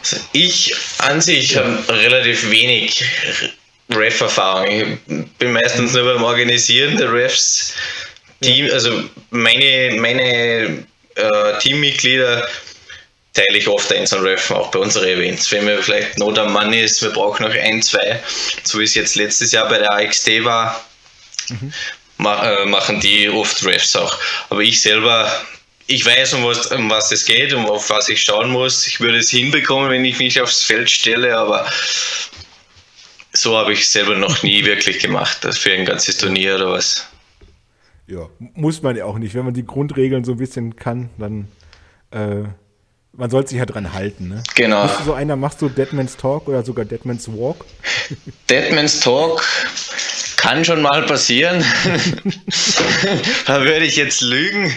Also 0.00 0.16
ich 0.32 0.74
an 0.98 1.20
sich 1.20 1.56
habe 1.56 1.84
relativ 1.88 2.50
wenig 2.50 3.04
Ref-Erfahrung. 3.90 4.98
Ich 5.06 5.26
bin 5.38 5.52
meistens 5.52 5.92
nur 5.92 6.04
beim 6.04 6.22
Organisieren 6.22 6.96
der 6.96 7.12
Refs. 7.12 7.74
Team, 8.40 8.70
also 8.72 9.02
meine, 9.30 9.96
meine 10.00 10.86
äh, 11.16 11.58
Teammitglieder 11.60 12.46
teile 13.34 13.58
ich 13.58 13.68
oft 13.68 13.92
eins 13.92 14.12
an 14.12 14.22
Ref, 14.22 14.50
auch 14.50 14.70
bei 14.70 14.78
unseren 14.78 15.06
Events. 15.06 15.50
Wenn 15.52 15.64
mir 15.64 15.82
vielleicht 15.82 16.18
Not 16.18 16.38
am 16.38 16.52
Mann 16.52 16.72
ist, 16.72 17.02
wir 17.02 17.10
brauchen 17.10 17.44
noch 17.44 17.54
ein, 17.54 17.82
zwei, 17.82 18.20
so 18.64 18.78
wie 18.78 18.84
es 18.84 18.94
jetzt 18.94 19.16
letztes 19.16 19.52
Jahr 19.52 19.68
bei 19.68 19.78
der 19.78 19.92
AXT 19.92 20.44
war, 20.44 20.84
mhm. 21.48 21.72
Äh, 22.18 22.66
machen 22.66 23.00
die 23.00 23.28
oft 23.28 23.64
Refs 23.64 23.94
auch. 23.94 24.16
Aber 24.50 24.60
ich 24.60 24.80
selber, 24.80 25.30
ich 25.86 26.04
weiß, 26.04 26.34
um 26.34 26.44
was, 26.44 26.66
um 26.66 26.90
was 26.90 27.12
es 27.12 27.24
geht, 27.24 27.52
um 27.52 27.66
auf 27.66 27.90
was 27.90 28.08
ich 28.08 28.22
schauen 28.22 28.50
muss. 28.50 28.86
Ich 28.86 29.00
würde 29.00 29.18
es 29.18 29.30
hinbekommen, 29.30 29.90
wenn 29.90 30.04
ich 30.04 30.18
mich 30.18 30.40
aufs 30.40 30.64
Feld 30.64 30.90
stelle, 30.90 31.36
aber 31.36 31.66
so 33.32 33.56
habe 33.56 33.72
ich 33.72 33.82
es 33.82 33.92
selber 33.92 34.16
noch 34.16 34.42
nie 34.42 34.64
wirklich 34.64 34.98
gemacht, 34.98 35.38
das 35.42 35.58
für 35.58 35.72
ein 35.72 35.84
ganzes 35.84 36.16
Turnier 36.16 36.56
oder 36.56 36.72
was. 36.72 37.06
Ja, 38.08 38.28
muss 38.54 38.82
man 38.82 38.96
ja 38.96 39.04
auch 39.04 39.18
nicht. 39.18 39.34
Wenn 39.34 39.44
man 39.44 39.54
die 39.54 39.66
Grundregeln 39.66 40.24
so 40.24 40.32
ein 40.32 40.38
bisschen 40.38 40.76
kann, 40.76 41.10
dann 41.18 41.46
äh, 42.10 42.48
man 43.12 43.30
sollte 43.30 43.50
sich 43.50 43.58
ja 43.58 43.66
dran 43.66 43.92
halten, 43.92 44.28
ne? 44.28 44.42
Genau. 44.54 44.84
Bist 44.84 45.00
du 45.00 45.04
so 45.04 45.12
einer, 45.12 45.36
machst 45.36 45.60
du 45.60 45.68
Deadman's 45.68 46.16
Talk 46.16 46.48
oder 46.48 46.64
sogar 46.64 46.84
Deadman's 46.84 47.28
Walk? 47.28 47.64
Deadman's 48.48 49.00
Talk 49.00 49.44
kann 50.38 50.64
schon 50.64 50.80
mal 50.80 51.04
passieren. 51.04 51.62
da 53.46 53.62
würde 53.62 53.84
ich 53.84 53.96
jetzt 53.96 54.20
lügen. 54.20 54.74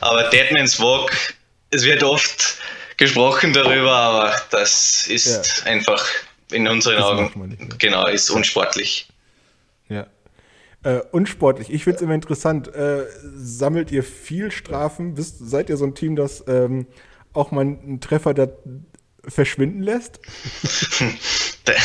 Aber 0.00 0.24
Deadman's 0.24 0.80
Walk, 0.80 1.12
es 1.70 1.84
wird 1.84 2.02
oft 2.02 2.58
gesprochen 2.96 3.52
darüber, 3.52 3.92
aber 3.92 4.34
das 4.50 5.06
ist 5.06 5.64
ja. 5.64 5.70
einfach 5.70 6.04
in 6.50 6.66
unseren 6.68 6.96
das 6.96 7.04
Augen, 7.04 7.68
genau, 7.78 8.06
ist 8.06 8.30
unsportlich. 8.30 9.08
Ja. 9.88 10.06
Äh, 10.84 11.00
unsportlich. 11.12 11.72
Ich 11.72 11.84
finde 11.84 11.96
es 11.96 12.02
immer 12.02 12.14
interessant. 12.14 12.74
Äh, 12.74 13.04
sammelt 13.34 13.90
ihr 13.92 14.02
viel 14.02 14.50
Strafen? 14.50 15.14
Bist, 15.14 15.36
seid 15.38 15.70
ihr 15.70 15.76
so 15.76 15.84
ein 15.84 15.94
Team, 15.94 16.16
das 16.16 16.44
ähm, 16.48 16.86
auch 17.32 17.50
mal 17.52 17.62
einen 17.62 18.00
Treffer 18.00 18.34
da 18.34 18.48
verschwinden 19.26 19.82
lässt? 19.82 20.20
der, 21.66 21.76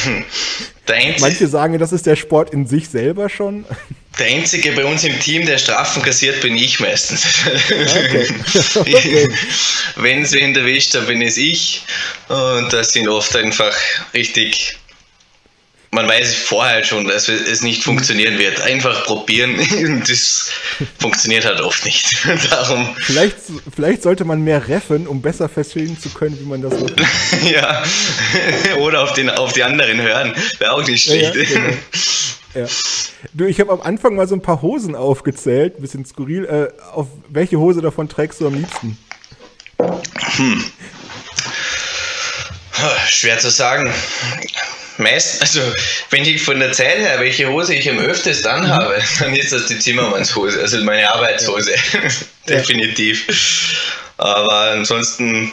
der 0.87 1.19
Manche 1.19 1.47
sagen, 1.47 1.77
das 1.79 1.91
ist 1.91 2.05
der 2.05 2.15
Sport 2.15 2.51
in 2.51 2.67
sich 2.67 2.89
selber 2.89 3.29
schon. 3.29 3.65
Der 4.19 4.27
Einzige 4.27 4.71
bei 4.71 4.83
uns 4.83 5.03
im 5.03 5.19
Team, 5.19 5.45
der 5.45 5.59
Strafen 5.59 6.01
kassiert, 6.01 6.41
bin 6.41 6.57
ich 6.57 6.79
meistens. 6.79 7.23
Okay. 7.45 8.27
okay. 8.75 9.29
Wenn 9.95 10.25
sie 10.25 10.39
ihn 10.39 10.55
erwischt, 10.55 10.95
dann 10.95 11.05
bin 11.05 11.21
es 11.21 11.37
ich. 11.37 11.83
Und 12.27 12.73
das 12.73 12.93
sind 12.93 13.07
oft 13.07 13.35
einfach 13.35 13.75
richtig 14.13 14.76
man 15.91 16.07
weiß 16.07 16.35
vorher 16.35 16.83
schon, 16.83 17.07
dass 17.07 17.29
es 17.29 17.61
nicht 17.61 17.83
funktionieren 17.83 18.37
wird. 18.37 18.61
Einfach 18.61 19.05
probieren. 19.05 19.55
Das 20.07 20.51
funktioniert 20.99 21.45
halt 21.45 21.59
oft 21.61 21.83
nicht. 21.85 22.25
Darum. 22.51 22.95
Vielleicht, 22.97 23.37
vielleicht 23.73 24.03
sollte 24.03 24.25
man 24.25 24.41
mehr 24.41 24.67
reffen, 24.67 25.07
um 25.07 25.21
besser 25.21 25.49
feststellen 25.49 25.99
zu 25.99 26.09
können, 26.09 26.39
wie 26.39 26.45
man 26.45 26.61
das 26.61 26.79
macht. 26.79 27.01
ja. 27.51 27.83
Oder 28.79 29.03
auf, 29.03 29.13
den, 29.13 29.29
auf 29.29 29.53
die 29.53 29.63
anderen 29.63 30.01
hören. 30.01 30.33
Wäre 30.59 30.73
auch 30.73 30.85
nicht 30.85 31.03
schlecht. 31.03 31.35
Ja, 31.35 31.41
ja, 31.41 31.49
genau. 31.49 31.77
ja. 32.53 32.65
Du, 33.33 33.45
ich 33.45 33.59
habe 33.59 33.71
am 33.71 33.81
Anfang 33.81 34.15
mal 34.15 34.27
so 34.27 34.35
ein 34.35 34.41
paar 34.41 34.61
Hosen 34.61 34.95
aufgezählt, 34.95 35.79
bisschen 35.81 36.05
skurril. 36.05 36.45
Äh, 36.45 36.81
auf 36.93 37.07
welche 37.29 37.57
Hose 37.57 37.81
davon 37.81 38.07
trägst 38.07 38.39
du 38.41 38.47
am 38.47 38.55
liebsten? 38.55 38.97
Hm. 39.79 40.63
Schwer 43.07 43.39
zu 43.39 43.49
sagen 43.49 43.91
meist, 44.99 45.41
also 45.41 45.61
wenn 46.09 46.23
ich 46.25 46.41
von 46.41 46.59
der 46.59 46.71
Zeit 46.71 46.97
her, 46.97 47.19
welche 47.19 47.47
Hose 47.49 47.75
ich 47.75 47.89
am 47.89 47.99
öftesten 47.99 48.49
anhabe, 48.49 48.97
mhm. 48.97 49.19
dann 49.19 49.35
ist 49.35 49.51
das 49.51 49.67
die 49.67 49.79
Zimmermannshose, 49.79 50.59
also 50.59 50.83
meine 50.83 51.11
Arbeitshose. 51.13 51.75
Ja. 52.49 52.59
Definitiv. 52.59 53.27
Aber 54.15 54.71
ansonsten 54.71 55.51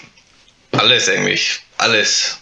alles 0.70 1.08
eigentlich. 1.08 1.58
Alles. 1.78 2.38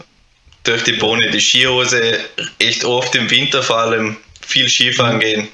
Durch 0.64 0.84
die 0.84 0.92
Bohne, 0.92 1.30
die 1.30 1.40
Skihose, 1.40 2.20
echt 2.58 2.84
oft 2.84 3.14
im 3.14 3.30
Winter 3.30 3.62
vor 3.62 3.78
allem 3.78 4.18
viel 4.46 4.68
Skifahren 4.68 5.16
mhm. 5.16 5.20
gehen. 5.20 5.48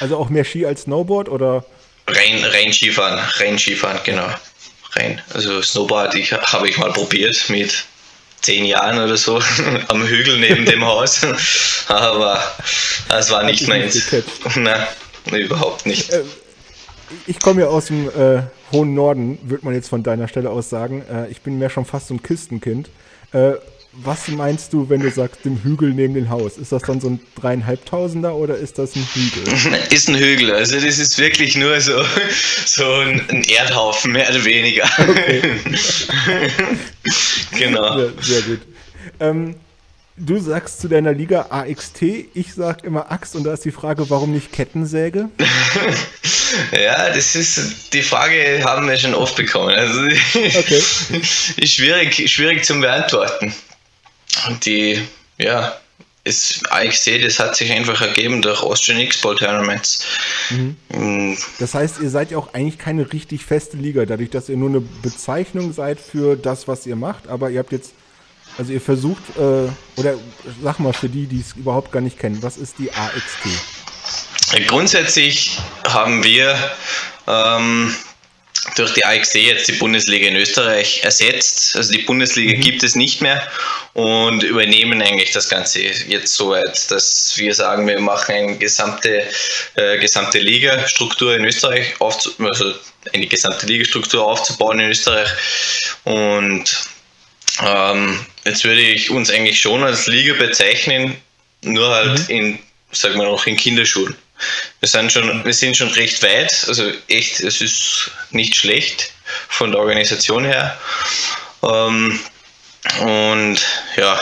Also 0.00 0.18
auch 0.18 0.28
mehr 0.28 0.44
Ski 0.44 0.66
als 0.66 0.82
Snowboard 0.82 1.28
oder? 1.28 1.64
Rein, 2.06 2.44
rein 2.44 2.72
Skifahren, 2.72 3.18
rein 3.36 3.58
Skifahren, 3.58 4.00
genau. 4.04 4.28
Rein. 4.92 5.20
Also 5.32 5.62
Snowboard 5.62 6.14
ich, 6.14 6.32
habe 6.32 6.68
ich 6.68 6.76
mal 6.76 6.92
probiert 6.92 7.48
mit 7.48 7.84
zehn 8.40 8.64
Jahren 8.64 8.98
oder 8.98 9.16
so 9.16 9.40
am 9.88 10.06
Hügel 10.06 10.38
neben 10.38 10.64
dem 10.64 10.84
Haus. 10.84 11.22
Aber 11.88 12.42
es 13.08 13.30
war 13.30 13.44
nicht 13.44 13.66
meins. 13.68 14.00
Nein, 14.54 14.86
überhaupt 15.32 15.86
nicht. 15.86 16.10
Äh, 16.10 16.22
ich 17.26 17.40
komme 17.40 17.62
ja 17.62 17.68
aus 17.68 17.86
dem 17.86 18.08
äh, 18.08 18.42
hohen 18.72 18.94
Norden, 18.94 19.38
würde 19.42 19.64
man 19.64 19.74
jetzt 19.74 19.88
von 19.88 20.02
deiner 20.02 20.28
Stelle 20.28 20.50
aus 20.50 20.70
sagen. 20.70 21.02
Äh, 21.02 21.30
ich 21.30 21.40
bin 21.40 21.58
mehr 21.58 21.70
schon 21.70 21.84
fast 21.84 22.08
so 22.08 22.14
ein 22.14 22.22
Küstenkind. 22.22 22.90
Äh, 23.32 23.52
was 24.02 24.28
meinst 24.28 24.72
du, 24.72 24.88
wenn 24.90 25.00
du 25.00 25.10
sagst, 25.10 25.44
dem 25.44 25.62
Hügel 25.62 25.94
neben 25.94 26.14
dem 26.14 26.28
Haus? 26.28 26.58
Ist 26.58 26.72
das 26.72 26.82
dann 26.82 27.00
so 27.00 27.08
ein 27.08 27.20
dreieinhalbtausender 27.40 28.34
oder 28.34 28.56
ist 28.56 28.78
das 28.78 28.94
ein 28.94 29.06
Hügel? 29.14 29.44
Ist 29.90 30.08
ein 30.08 30.16
Hügel. 30.16 30.52
Also 30.52 30.74
das 30.74 30.98
ist 30.98 31.18
wirklich 31.18 31.56
nur 31.56 31.80
so, 31.80 32.02
so 32.66 32.92
ein 32.92 33.44
Erdhaufen, 33.44 34.12
mehr 34.12 34.28
oder 34.28 34.44
weniger. 34.44 34.84
Okay. 34.98 35.42
genau. 37.58 37.98
Ja, 37.98 38.08
sehr 38.20 38.42
gut. 38.42 38.60
Ähm, 39.20 39.54
du 40.16 40.38
sagst 40.38 40.80
zu 40.80 40.88
deiner 40.88 41.12
Liga 41.12 41.46
AXT, 41.50 42.02
ich 42.34 42.54
sag 42.54 42.84
immer 42.84 43.10
Axt 43.10 43.36
und 43.36 43.44
da 43.44 43.52
ist 43.52 43.64
die 43.64 43.72
Frage, 43.72 44.08
warum 44.10 44.32
nicht 44.32 44.52
Kettensäge? 44.52 45.28
ja, 46.72 47.10
das 47.10 47.34
ist 47.34 47.92
die 47.92 48.02
Frage 48.02 48.62
haben 48.64 48.88
wir 48.88 48.96
schon 48.96 49.14
oft 49.14 49.36
bekommen. 49.36 49.74
Also 49.74 50.00
okay. 50.00 50.78
ist 51.56 51.74
schwierig, 51.74 52.30
schwierig 52.30 52.64
zum 52.64 52.80
beantworten 52.80 53.54
die, 54.64 55.00
ja, 55.38 55.76
ist 56.26 56.62
AXC, 56.72 57.22
das 57.22 57.38
hat 57.38 57.54
sich 57.54 57.72
einfach 57.72 58.00
ergeben 58.00 58.42
durch 58.42 58.60
Austrian 58.60 59.00
X-Ball 59.00 59.36
Tournaments. 59.36 60.04
Mhm. 60.50 60.76
Mhm. 60.92 61.38
Das 61.60 61.74
heißt, 61.74 62.00
ihr 62.00 62.10
seid 62.10 62.32
ja 62.32 62.38
auch 62.38 62.52
eigentlich 62.52 62.78
keine 62.78 63.12
richtig 63.12 63.44
feste 63.44 63.76
Liga, 63.76 64.04
dadurch, 64.04 64.30
dass 64.30 64.48
ihr 64.48 64.56
nur 64.56 64.68
eine 64.68 64.80
Bezeichnung 64.80 65.72
seid 65.72 66.00
für 66.00 66.36
das, 66.36 66.66
was 66.66 66.84
ihr 66.86 66.96
macht, 66.96 67.28
aber 67.28 67.50
ihr 67.50 67.60
habt 67.60 67.70
jetzt, 67.70 67.92
also 68.58 68.72
ihr 68.72 68.80
versucht, 68.80 69.22
äh, 69.36 70.00
oder 70.00 70.14
sag 70.62 70.80
mal 70.80 70.92
für 70.92 71.08
die, 71.08 71.26
die 71.26 71.40
es 71.40 71.52
überhaupt 71.52 71.92
gar 71.92 72.00
nicht 72.00 72.18
kennen, 72.18 72.42
was 72.42 72.56
ist 72.56 72.78
die 72.78 72.90
AXT? 72.92 74.66
Grundsätzlich 74.68 75.58
haben 75.86 76.24
wir 76.24 76.56
ähm, 77.28 77.94
durch 78.76 78.92
die 78.94 79.04
AXC 79.04 79.36
jetzt 79.36 79.68
die 79.68 79.72
Bundesliga 79.72 80.28
in 80.28 80.36
Österreich 80.36 81.00
ersetzt. 81.02 81.76
Also 81.76 81.92
die 81.92 82.02
Bundesliga 82.02 82.56
mhm. 82.56 82.60
gibt 82.60 82.82
es 82.82 82.94
nicht 82.94 83.20
mehr 83.20 83.46
und 83.94 84.42
übernehmen 84.42 85.00
eigentlich 85.02 85.32
das 85.32 85.48
Ganze 85.48 85.80
jetzt 85.80 86.34
so 86.34 86.50
weit, 86.50 86.90
dass 86.90 87.32
wir 87.36 87.54
sagen, 87.54 87.86
wir 87.86 88.00
machen 88.00 88.34
eine 88.34 88.58
gesamte, 88.58 89.28
äh, 89.74 89.98
gesamte 89.98 90.38
Ligastruktur 90.38 91.36
in 91.36 91.44
Österreich, 91.44 91.94
also 92.00 92.74
eine 93.12 93.26
gesamte 93.26 93.66
Ligastruktur 93.66 94.24
aufzubauen 94.26 94.80
in 94.80 94.90
Österreich. 94.90 95.30
Und 96.04 96.64
ähm, 97.62 98.26
jetzt 98.44 98.64
würde 98.64 98.80
ich 98.80 99.10
uns 99.10 99.30
eigentlich 99.30 99.60
schon 99.60 99.82
als 99.82 100.06
Liga 100.06 100.34
bezeichnen, 100.34 101.16
nur 101.62 101.88
halt 101.88 102.28
mhm. 102.28 102.34
in, 102.34 102.58
sagen 102.92 103.18
wir 103.18 103.26
noch, 103.26 103.46
in 103.46 103.56
Kinderschuhen. 103.56 104.16
Wir 104.80 104.88
sind 104.88 105.12
schon, 105.12 105.44
wir 105.44 105.54
sind 105.54 105.76
schon 105.76 105.88
recht 105.88 106.22
weit, 106.22 106.66
also 106.68 106.90
echt, 107.08 107.40
es 107.40 107.60
ist 107.60 108.10
nicht 108.30 108.54
schlecht 108.54 109.12
von 109.48 109.70
der 109.70 109.80
Organisation 109.80 110.44
her. 110.44 110.78
Ähm, 111.62 112.18
und 113.00 113.60
ja, 113.96 114.18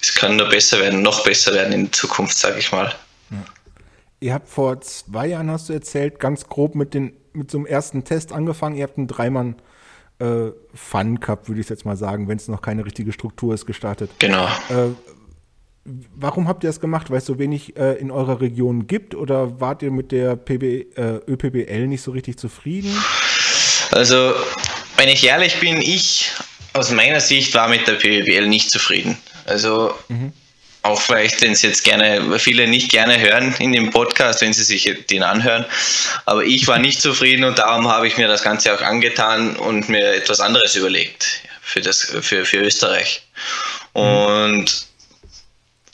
es 0.00 0.14
kann 0.14 0.36
nur 0.36 0.48
besser 0.48 0.80
werden, 0.80 1.02
noch 1.02 1.22
besser 1.24 1.54
werden 1.54 1.72
in 1.72 1.92
Zukunft, 1.92 2.36
sage 2.36 2.58
ich 2.58 2.72
mal. 2.72 2.94
Ja. 3.30 3.44
Ihr 4.20 4.34
habt 4.34 4.48
vor 4.48 4.80
zwei 4.80 5.28
Jahren, 5.28 5.50
hast 5.50 5.68
du 5.68 5.72
erzählt, 5.72 6.18
ganz 6.18 6.46
grob 6.46 6.74
mit, 6.74 6.94
den, 6.94 7.12
mit 7.32 7.50
so 7.50 7.58
einem 7.58 7.66
ersten 7.66 8.04
Test 8.04 8.32
angefangen. 8.32 8.76
Ihr 8.76 8.84
habt 8.84 8.98
einen 8.98 9.08
Dreimann 9.08 9.56
äh, 10.18 10.50
Fun 10.74 11.20
Cup, 11.20 11.48
würde 11.48 11.60
ich 11.60 11.68
jetzt 11.68 11.84
mal 11.84 11.96
sagen, 11.96 12.28
wenn 12.28 12.36
es 12.36 12.48
noch 12.48 12.62
keine 12.62 12.84
richtige 12.84 13.12
Struktur 13.12 13.54
ist, 13.54 13.66
gestartet. 13.66 14.10
Genau. 14.18 14.46
Äh, 14.68 14.90
warum 15.84 16.48
habt 16.48 16.64
ihr 16.64 16.68
das 16.68 16.80
gemacht? 16.80 17.10
Weil 17.10 17.18
es 17.18 17.26
so 17.26 17.38
wenig 17.38 17.76
äh, 17.76 17.98
in 17.98 18.10
eurer 18.10 18.40
Region 18.40 18.86
gibt 18.86 19.14
oder 19.14 19.60
wart 19.60 19.82
ihr 19.82 19.90
mit 19.90 20.12
der 20.12 20.36
PB, 20.36 20.62
äh, 20.96 21.20
ÖPBL 21.26 21.86
nicht 21.86 22.02
so 22.02 22.12
richtig 22.12 22.38
zufrieden? 22.38 22.96
Also, 23.90 24.34
wenn 24.96 25.08
ich 25.08 25.26
ehrlich 25.26 25.58
bin, 25.60 25.80
ich 25.80 26.32
aus 26.72 26.90
meiner 26.90 27.20
Sicht 27.20 27.54
war 27.54 27.68
mit 27.68 27.86
der 27.86 27.94
PBL 27.94 28.46
nicht 28.46 28.70
zufrieden. 28.70 29.18
Also 29.44 29.94
mhm. 30.08 30.32
auch 30.82 31.00
vielleicht, 31.00 31.40
wenn 31.42 31.52
es 31.52 31.62
jetzt 31.62 31.84
gerne, 31.84 32.38
viele 32.38 32.66
nicht 32.66 32.90
gerne 32.90 33.20
hören 33.20 33.54
in 33.58 33.72
dem 33.72 33.90
Podcast, 33.90 34.40
wenn 34.40 34.52
sie 34.52 34.64
sich 34.64 34.90
den 35.10 35.22
anhören. 35.22 35.66
Aber 36.24 36.44
ich 36.44 36.66
war 36.66 36.78
nicht 36.78 37.00
zufrieden 37.02 37.44
und 37.44 37.58
darum 37.58 37.88
habe 37.88 38.06
ich 38.06 38.16
mir 38.16 38.28
das 38.28 38.42
Ganze 38.42 38.74
auch 38.74 38.80
angetan 38.80 39.56
und 39.56 39.88
mir 39.88 40.14
etwas 40.14 40.40
anderes 40.40 40.76
überlegt 40.76 41.42
für, 41.60 41.80
das, 41.80 42.00
für, 42.22 42.44
für 42.44 42.58
Österreich. 42.58 43.22
Mhm. 43.94 44.64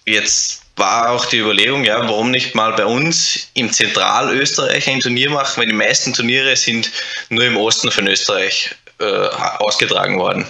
Jetzt 0.09 0.63
war 0.77 1.11
auch 1.11 1.27
die 1.27 1.39
Überlegung, 1.39 1.85
ja, 1.85 2.01
warum 2.01 2.31
nicht 2.31 2.55
mal 2.55 2.73
bei 2.73 2.87
uns 2.87 3.49
im 3.55 3.73
Zentralösterreich 3.73 4.89
ein 4.89 5.01
Turnier 5.01 5.31
machen, 5.31 5.61
weil 5.61 5.67
die 5.67 5.73
meisten 5.73 6.15
Turniere 6.15 6.57
sind 6.57 6.91
nur 7.29 7.45
im 7.45 7.57
Osten 7.57 7.91
von 7.91 8.07
Österreich 8.07 8.75
äh, 9.01 9.05
ausgetragen 9.59 10.19
worden. 10.19 10.47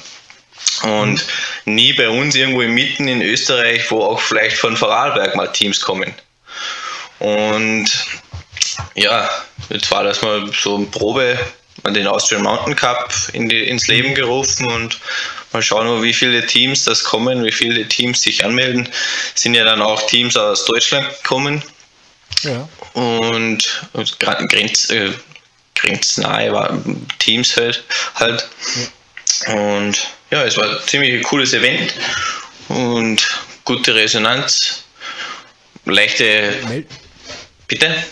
Und 0.82 1.24
nie 1.64 1.92
bei 1.92 2.08
uns 2.08 2.34
irgendwo 2.34 2.62
mitten 2.62 3.08
in 3.08 3.22
Österreich, 3.22 3.90
wo 3.90 4.02
auch 4.02 4.20
vielleicht 4.20 4.56
von 4.56 4.76
Vorarlberg 4.76 5.34
mal 5.34 5.48
Teams 5.48 5.80
kommen. 5.80 6.14
Und 7.18 7.86
ja, 8.94 9.28
jetzt 9.70 9.90
war 9.90 10.04
das 10.04 10.22
mal 10.22 10.50
so 10.52 10.76
eine 10.76 10.86
Probe 10.86 11.38
an 11.84 11.94
den 11.94 12.06
Austrian 12.06 12.42
Mountain 12.42 12.76
Cup 12.76 13.12
in 13.32 13.48
die, 13.48 13.68
ins 13.68 13.88
Leben 13.88 14.14
gerufen 14.14 14.66
und 14.66 14.98
mal 15.52 15.62
schauen, 15.62 16.02
wie 16.02 16.12
viele 16.12 16.46
Teams 16.46 16.84
das 16.84 17.02
kommen, 17.04 17.44
wie 17.44 17.52
viele 17.52 17.86
Teams 17.86 18.22
sich 18.22 18.44
anmelden. 18.44 18.88
Es 19.34 19.42
sind 19.42 19.54
ja 19.54 19.64
dann 19.64 19.82
auch 19.82 20.06
Teams 20.06 20.36
aus 20.36 20.64
Deutschland 20.64 21.08
gekommen. 21.22 21.62
Ja. 22.42 22.68
Und, 22.94 23.82
und 23.92 24.18
Grenz, 24.20 24.90
äh, 24.90 25.12
grenznahe 25.74 26.82
Teams 27.18 27.56
halt. 27.56 27.84
halt. 28.14 28.48
Ja. 29.46 29.54
Und 29.54 30.08
ja, 30.30 30.44
es 30.44 30.56
war 30.56 30.68
ein 30.68 30.78
ziemlich 30.86 31.22
cooles 31.22 31.52
Event 31.52 31.94
und 32.68 33.26
gute 33.64 33.94
Resonanz. 33.94 34.84
Leichte. 35.84 36.54
Mel 36.68 36.86
Bitte? 37.66 38.02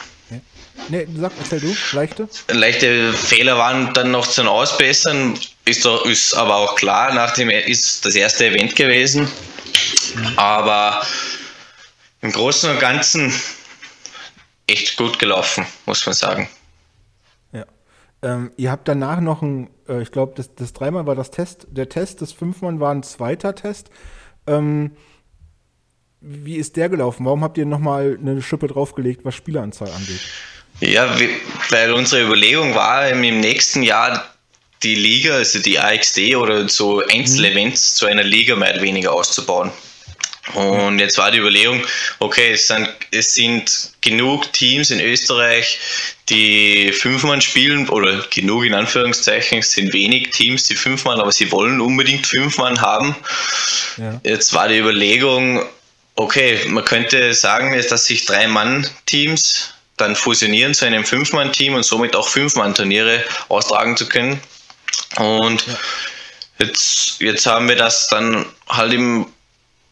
Nee, 0.88 1.06
sag, 1.16 1.32
erzähl 1.38 1.60
du, 1.60 1.74
leichte? 1.92 2.28
Leichte 2.48 3.12
Fehler 3.12 3.58
waren 3.58 3.92
dann 3.94 4.10
noch 4.10 4.26
zum 4.26 4.46
Ausbessern, 4.46 5.38
ist, 5.64 5.84
doch, 5.84 6.04
ist 6.06 6.34
aber 6.34 6.56
auch 6.56 6.76
klar, 6.76 7.12
nachdem 7.12 7.50
ist 7.50 8.04
das 8.04 8.14
erste 8.14 8.46
Event 8.46 8.76
gewesen. 8.76 9.28
Aber 10.36 11.02
im 12.20 12.32
Großen 12.32 12.70
und 12.70 12.78
Ganzen 12.78 13.32
echt 14.66 14.96
gut 14.96 15.18
gelaufen, 15.18 15.66
muss 15.86 16.06
man 16.06 16.14
sagen. 16.14 16.48
Ja. 17.52 17.64
Ähm, 18.22 18.52
ihr 18.56 18.70
habt 18.70 18.88
danach 18.88 19.20
noch 19.20 19.42
ein, 19.42 19.70
äh, 19.88 20.02
ich 20.02 20.12
glaube, 20.12 20.34
das, 20.36 20.54
das 20.54 20.72
dreimal 20.72 21.06
war 21.06 21.14
das 21.14 21.30
Test, 21.30 21.66
der 21.70 21.88
Test, 21.88 22.22
das 22.22 22.32
fünfmal 22.32 22.80
war 22.80 22.92
ein 22.92 23.02
zweiter 23.02 23.54
Test. 23.54 23.90
Ähm, 24.46 24.96
wie 26.20 26.56
ist 26.56 26.76
der 26.76 26.88
gelaufen? 26.88 27.24
Warum 27.24 27.44
habt 27.44 27.58
ihr 27.58 27.66
nochmal 27.66 28.18
eine 28.20 28.42
Schippe 28.42 28.66
draufgelegt, 28.66 29.24
was 29.24 29.34
Spieleranzahl 29.34 29.90
angeht? 29.90 30.20
Ja, 30.80 31.16
weil 31.70 31.92
unsere 31.92 32.22
Überlegung 32.22 32.74
war, 32.74 33.08
im 33.08 33.40
nächsten 33.40 33.82
Jahr 33.82 34.24
die 34.82 34.94
Liga, 34.94 35.34
also 35.34 35.58
die 35.58 35.78
AXD 35.78 36.36
oder 36.36 36.68
so 36.68 37.02
Einzelevents 37.06 37.94
mhm. 37.94 37.96
zu 37.96 38.06
einer 38.06 38.22
Liga 38.22 38.56
mehr 38.56 38.74
oder 38.74 38.82
weniger 38.82 39.12
auszubauen. 39.12 39.70
Und 40.54 41.00
jetzt 41.00 41.18
war 41.18 41.32
die 41.32 41.38
Überlegung, 41.38 41.84
okay, 42.20 42.52
es 42.52 42.68
sind, 42.68 42.88
es 43.10 43.34
sind 43.34 43.92
genug 44.00 44.52
Teams 44.52 44.90
in 44.90 45.00
Österreich, 45.00 45.78
die 46.28 46.92
Fünfmann 46.92 47.40
spielen, 47.40 47.88
oder 47.88 48.24
genug 48.30 48.64
in 48.64 48.74
Anführungszeichen, 48.74 49.58
es 49.58 49.72
sind 49.72 49.92
wenig 49.92 50.30
Teams, 50.30 50.64
die 50.64 50.76
Fünfmann, 50.76 51.20
aber 51.20 51.32
sie 51.32 51.50
wollen 51.50 51.80
unbedingt 51.80 52.26
Fünfmann 52.26 52.80
haben. 52.80 53.16
Ja. 53.96 54.20
Jetzt 54.22 54.52
war 54.52 54.68
die 54.68 54.78
Überlegung, 54.78 55.64
okay, 56.14 56.60
man 56.68 56.84
könnte 56.84 57.34
sagen, 57.34 57.76
dass 57.90 58.06
sich 58.06 58.24
drei 58.24 58.46
Mann-Teams 58.46 59.74
dann 59.96 60.16
fusionieren 60.16 60.74
zu 60.74 60.84
einem 60.84 61.04
Fünf-Mann-Team 61.04 61.74
und 61.74 61.84
somit 61.84 62.14
auch 62.14 62.28
Fünf-Mann-Turniere 62.28 63.24
austragen 63.48 63.96
zu 63.96 64.08
können. 64.08 64.40
Und 65.16 65.64
jetzt, 66.58 67.20
jetzt 67.20 67.46
haben 67.46 67.68
wir 67.68 67.76
das 67.76 68.08
dann 68.08 68.46
halt 68.68 68.92
im 68.92 69.26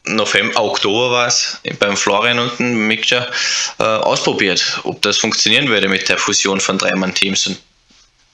November, 0.07 0.63
Oktober 0.63 1.11
war 1.11 1.27
es, 1.29 1.59
beim 1.79 1.97
Florian 1.97 2.39
unten 2.39 2.73
im 2.73 2.89
Mixture, 2.89 3.31
äh, 3.79 3.85
ausprobiert, 3.85 4.81
ob 4.85 5.01
das 5.01 5.17
funktionieren 5.17 5.69
würde 5.69 5.89
mit 5.89 6.09
der 6.09 6.19
Fusion 6.19 6.61
von 6.61 6.77
Drei-Mann-Teams. 6.77 7.47
Und, 7.47 7.61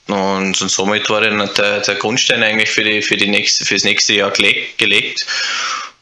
und, 0.09 0.61
und, 0.61 0.69
somit 0.69 1.09
war 1.09 1.21
dann 1.21 1.49
der, 1.57 1.81
der 1.81 1.95
Grundstein 1.95 2.43
eigentlich 2.43 2.71
für, 2.71 2.83
die, 2.83 3.01
für, 3.03 3.17
die 3.17 3.29
nächste, 3.29 3.65
für 3.65 3.75
das 3.75 3.85
nächste 3.85 4.15
Jahr 4.15 4.33
gelegt, 4.33 4.79
gelegt 4.79 5.27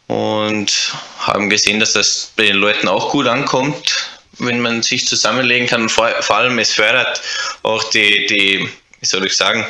und 0.06 0.94
haben 1.18 1.50
gesehen, 1.50 1.80
dass 1.80 1.92
das 1.92 2.32
bei 2.34 2.44
den 2.44 2.56
Leuten 2.56 2.88
auch 2.88 3.10
gut 3.10 3.26
ankommt 3.26 4.17
wenn 4.38 4.60
man 4.60 4.82
sich 4.82 5.06
zusammenlegen 5.06 5.66
kann. 5.68 5.88
Vor, 5.88 6.10
vor 6.20 6.36
allem, 6.36 6.58
es 6.58 6.72
fördert 6.72 7.20
auch 7.62 7.84
die, 7.90 8.26
die, 8.26 8.68
wie 9.00 9.06
soll 9.06 9.26
ich 9.26 9.36
sagen, 9.36 9.66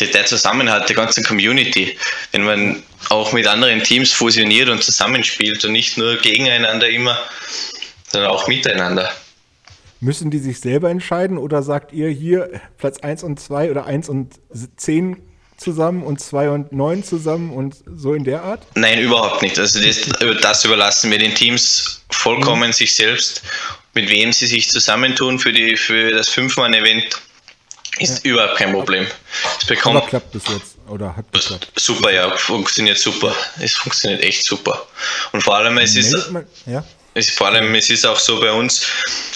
die, 0.00 0.10
der 0.10 0.26
Zusammenhalt 0.26 0.88
der 0.88 0.96
ganzen 0.96 1.24
Community. 1.24 1.98
Wenn 2.32 2.44
man 2.44 2.82
auch 3.08 3.32
mit 3.32 3.46
anderen 3.46 3.82
Teams 3.82 4.12
fusioniert 4.12 4.68
und 4.68 4.82
zusammenspielt 4.82 5.64
und 5.64 5.72
nicht 5.72 5.98
nur 5.98 6.16
gegeneinander 6.16 6.88
immer, 6.88 7.18
sondern 8.08 8.30
auch 8.30 8.48
miteinander. 8.48 9.10
Müssen 10.00 10.30
die 10.30 10.38
sich 10.38 10.60
selber 10.60 10.90
entscheiden 10.90 11.38
oder 11.38 11.62
sagt 11.62 11.92
ihr 11.92 12.08
hier 12.08 12.60
Platz 12.78 13.00
1 13.00 13.24
und 13.24 13.40
2 13.40 13.70
oder 13.70 13.86
1 13.86 14.08
und 14.08 14.34
10 14.76 15.27
zusammen 15.58 16.02
und 16.02 16.20
2 16.20 16.50
und 16.50 16.72
9 16.72 17.04
zusammen 17.04 17.52
und 17.52 17.76
so 17.94 18.14
in 18.14 18.24
der 18.24 18.42
Art? 18.42 18.62
Nein, 18.74 19.00
überhaupt 19.00 19.42
nicht. 19.42 19.58
Also 19.58 19.80
das, 19.80 20.00
das 20.40 20.64
überlassen 20.64 21.10
wir 21.10 21.18
den 21.18 21.34
Teams 21.34 22.02
vollkommen 22.10 22.68
mhm. 22.68 22.72
sich 22.72 22.94
selbst. 22.94 23.42
Mit 23.94 24.08
wem 24.08 24.32
sie 24.32 24.46
sich 24.46 24.70
zusammentun 24.70 25.38
für, 25.38 25.52
die, 25.52 25.76
für 25.76 26.12
das 26.12 26.28
Fünfmann-Event 26.28 27.20
ist 27.98 28.24
ja. 28.24 28.32
überhaupt 28.32 28.56
kein 28.56 28.72
Problem. 28.72 29.06
Es 29.60 29.66
bekommt 29.66 29.96
Aber 29.96 30.06
klappt 30.06 30.30
bis 30.32 30.44
jetzt 30.48 30.76
oder 30.88 31.16
hat 31.16 31.30
geklappt? 31.32 31.72
Super, 31.76 32.10
ja, 32.12 32.36
funktioniert 32.36 32.98
super. 32.98 33.34
Es 33.60 33.74
funktioniert 33.74 34.22
echt 34.22 34.44
super. 34.44 34.86
Und 35.32 35.42
vor 35.42 35.56
allem, 35.56 35.78
es 35.78 35.96
ist, 35.96 36.30
ja? 36.66 36.84
es, 37.14 37.30
vor 37.30 37.48
allem, 37.48 37.74
es 37.74 37.90
ist 37.90 38.06
auch 38.06 38.18
so 38.18 38.40
bei 38.40 38.52
uns, 38.52 38.86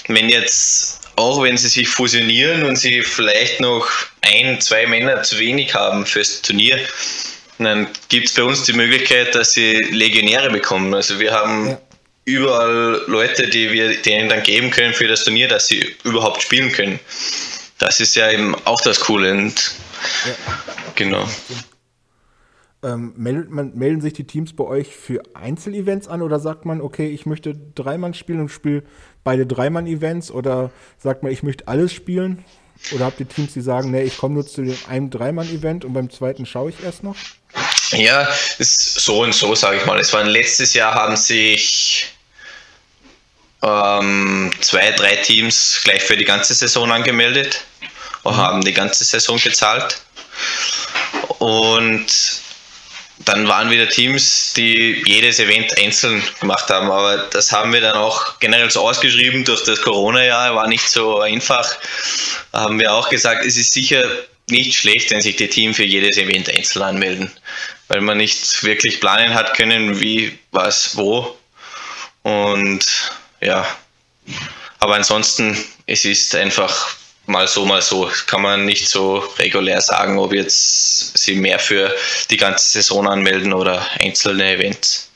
wenn 0.07 0.29
jetzt 0.29 1.02
auch 1.15 1.43
wenn 1.43 1.57
sie 1.57 1.69
sich 1.69 1.87
fusionieren 1.87 2.63
und 2.63 2.75
sie 2.77 3.01
vielleicht 3.01 3.59
noch 3.59 3.87
ein, 4.21 4.59
zwei 4.61 4.87
Männer 4.87 5.23
zu 5.23 5.39
wenig 5.39 5.73
haben 5.73 6.05
fürs 6.05 6.41
Turnier, 6.41 6.79
dann 7.59 7.87
gibt 8.09 8.27
es 8.27 8.33
bei 8.33 8.43
uns 8.43 8.63
die 8.63 8.73
Möglichkeit, 8.73 9.35
dass 9.35 9.53
sie 9.53 9.73
Legionäre 9.73 10.49
bekommen. 10.49 10.93
Also 10.93 11.19
wir 11.19 11.31
haben 11.31 11.69
ja. 11.69 11.81
überall 12.25 13.01
Leute, 13.07 13.47
die 13.47 13.71
wir 13.71 14.01
denen 14.01 14.29
dann 14.29 14.43
geben 14.43 14.71
können 14.71 14.93
für 14.93 15.07
das 15.07 15.23
Turnier, 15.23 15.47
dass 15.47 15.67
sie 15.67 15.95
überhaupt 16.03 16.41
spielen 16.41 16.71
können. 16.71 16.99
Das 17.77 17.99
ist 17.99 18.15
ja 18.15 18.31
eben 18.31 18.55
auch 18.65 18.81
das 18.81 18.99
Coole. 18.99 19.31
Und 19.31 19.75
ja. 20.25 20.33
Genau. 20.95 21.27
Ähm, 22.83 23.13
meldet 23.15 23.49
man, 23.49 23.73
melden 23.75 24.01
sich 24.01 24.13
die 24.13 24.25
Teams 24.25 24.53
bei 24.53 24.65
euch 24.65 24.95
für 24.95 25.21
Einzelevents 25.35 26.09
an 26.09 26.21
oder 26.21 26.39
sagt 26.39 26.65
man, 26.65 26.81
okay, 26.81 27.07
ich 27.07 27.25
möchte 27.25 27.55
Dreimann 27.75 28.13
spielen 28.13 28.41
und 28.41 28.49
spiele 28.49 28.83
beide 29.23 29.45
Dreimann-Events 29.45 30.31
oder 30.31 30.71
sagt 30.97 31.23
man, 31.23 31.31
ich 31.31 31.43
möchte 31.43 31.67
alles 31.67 31.93
spielen? 31.93 32.43
Oder 32.91 33.05
habt 33.05 33.19
ihr 33.19 33.27
Teams, 33.27 33.53
die 33.53 33.61
sagen, 33.61 33.91
nee, 33.91 34.03
ich 34.03 34.17
komme 34.17 34.35
nur 34.35 34.45
zu 34.45 34.63
dem 34.63 34.77
einen 34.89 35.09
Dreimann-Event 35.09 35.85
und 35.85 35.93
beim 35.93 36.09
zweiten 36.09 36.45
schaue 36.45 36.71
ich 36.71 36.83
erst 36.83 37.03
noch? 37.03 37.15
Ja, 37.91 38.27
ist 38.57 38.99
so 38.99 39.21
und 39.23 39.33
so, 39.33 39.55
sage 39.55 39.77
ich 39.77 39.85
mal. 39.85 39.99
Es 39.99 40.11
waren 40.13 40.27
letztes 40.27 40.73
Jahr 40.73 40.93
haben 40.95 41.15
sich 41.15 42.13
ähm, 43.61 44.51
zwei, 44.59 44.91
drei 44.91 45.15
Teams 45.17 45.81
gleich 45.83 46.03
für 46.03 46.17
die 46.17 46.25
ganze 46.25 46.53
Saison 46.53 46.91
angemeldet 46.91 47.63
und 48.23 48.35
mhm. 48.35 48.37
haben 48.37 48.61
die 48.61 48.73
ganze 48.73 49.03
Saison 49.03 49.37
gezahlt. 49.37 50.01
Und 51.39 52.05
dann 53.25 53.47
waren 53.47 53.69
wieder 53.69 53.87
Teams, 53.89 54.53
die 54.53 55.03
jedes 55.05 55.39
Event 55.39 55.77
einzeln 55.77 56.23
gemacht 56.39 56.69
haben. 56.69 56.91
Aber 56.91 57.17
das 57.31 57.51
haben 57.51 57.73
wir 57.73 57.81
dann 57.81 57.95
auch 57.95 58.39
generell 58.39 58.69
so 58.69 58.81
ausgeschrieben 58.81 59.43
durch 59.43 59.63
das 59.63 59.81
Corona-Jahr, 59.81 60.55
war 60.55 60.67
nicht 60.67 60.89
so 60.89 61.19
einfach. 61.19 61.77
Haben 62.51 62.79
wir 62.79 62.93
auch 62.93 63.09
gesagt, 63.09 63.45
es 63.45 63.57
ist 63.57 63.73
sicher 63.73 64.03
nicht 64.49 64.75
schlecht, 64.75 65.11
wenn 65.11 65.21
sich 65.21 65.35
die 65.37 65.47
Teams 65.47 65.77
für 65.77 65.85
jedes 65.85 66.17
Event 66.17 66.49
einzeln 66.49 66.83
anmelden, 66.83 67.31
weil 67.87 68.01
man 68.01 68.17
nicht 68.17 68.63
wirklich 68.63 68.99
planen 68.99 69.33
hat 69.33 69.55
können, 69.55 69.99
wie, 69.99 70.37
was, 70.51 70.97
wo. 70.97 71.37
Und 72.23 72.85
ja, 73.41 73.65
aber 74.79 74.95
ansonsten, 74.95 75.57
es 75.85 76.05
ist 76.05 76.35
einfach 76.35 76.95
mal 77.25 77.47
so, 77.47 77.65
mal 77.65 77.81
so. 77.81 78.09
Kann 78.27 78.41
man 78.41 78.65
nicht 78.65 78.87
so 78.87 79.17
regulär 79.37 79.81
sagen, 79.81 80.17
ob 80.17 80.33
jetzt 80.33 81.17
sie 81.17 81.35
mehr 81.35 81.59
für 81.59 81.93
die 82.29 82.37
ganze 82.37 82.71
Saison 82.71 83.07
anmelden 83.07 83.53
oder 83.53 83.85
einzelne 83.99 84.55
Events. 84.55 85.09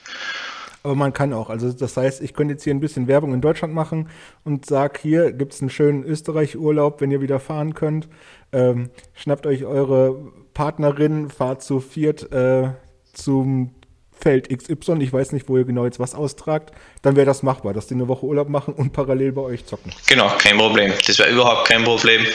Aber 0.84 0.96
man 0.96 1.12
kann 1.12 1.34
auch. 1.34 1.50
Also 1.50 1.74
das 1.74 1.98
heißt, 1.98 2.22
ich 2.22 2.34
könnte 2.34 2.54
jetzt 2.54 2.64
hier 2.64 2.74
ein 2.74 2.80
bisschen 2.80 3.08
Werbung 3.08 3.34
in 3.34 3.42
Deutschland 3.42 3.74
machen 3.74 4.10
und 4.46 4.66
sage, 4.66 5.00
hier 5.02 5.34
gibt 5.34 5.54
es 5.54 5.62
einen 5.62 5.70
schönen 5.70 6.04
Österreich-Urlaub, 6.04 7.02
wenn 7.02 7.12
ihr 7.12 7.20
wieder 7.20 7.42
fahren 7.42 7.74
könnt. 7.74 8.08
Ähm, 8.54 8.90
schnappt 9.14 9.46
euch 9.46 9.66
eure 9.66 10.32
Partnerin, 10.54 11.30
fahrt 11.30 11.62
zu 11.62 11.82
viert 11.82 12.32
äh, 12.32 12.70
zum 13.12 13.72
Feld 14.20 14.50
XY, 14.50 15.02
ich 15.02 15.14
weiß 15.14 15.32
nicht, 15.32 15.48
wo 15.48 15.58
ihr 15.58 15.64
genau 15.64 15.86
jetzt 15.86 16.00
was 16.00 16.16
austragt, 16.16 16.72
dann 17.02 17.16
wäre 17.16 17.26
das 17.26 17.44
machbar, 17.44 17.74
dass 17.74 17.88
die 17.88 17.94
eine 17.94 18.08
Woche 18.08 18.26
Urlaub 18.26 18.50
machen 18.50 18.74
und 18.74 18.94
parallel 18.94 19.32
bei 19.32 19.42
euch 19.42 19.66
zocken. 19.66 19.92
Genau, 20.08 20.30
kein 20.38 20.58
Problem. 20.58 20.92
Das 21.06 21.20
wäre 21.20 21.30
überhaupt 21.30 21.68
kein 21.68 21.84
Problem. 21.84 22.26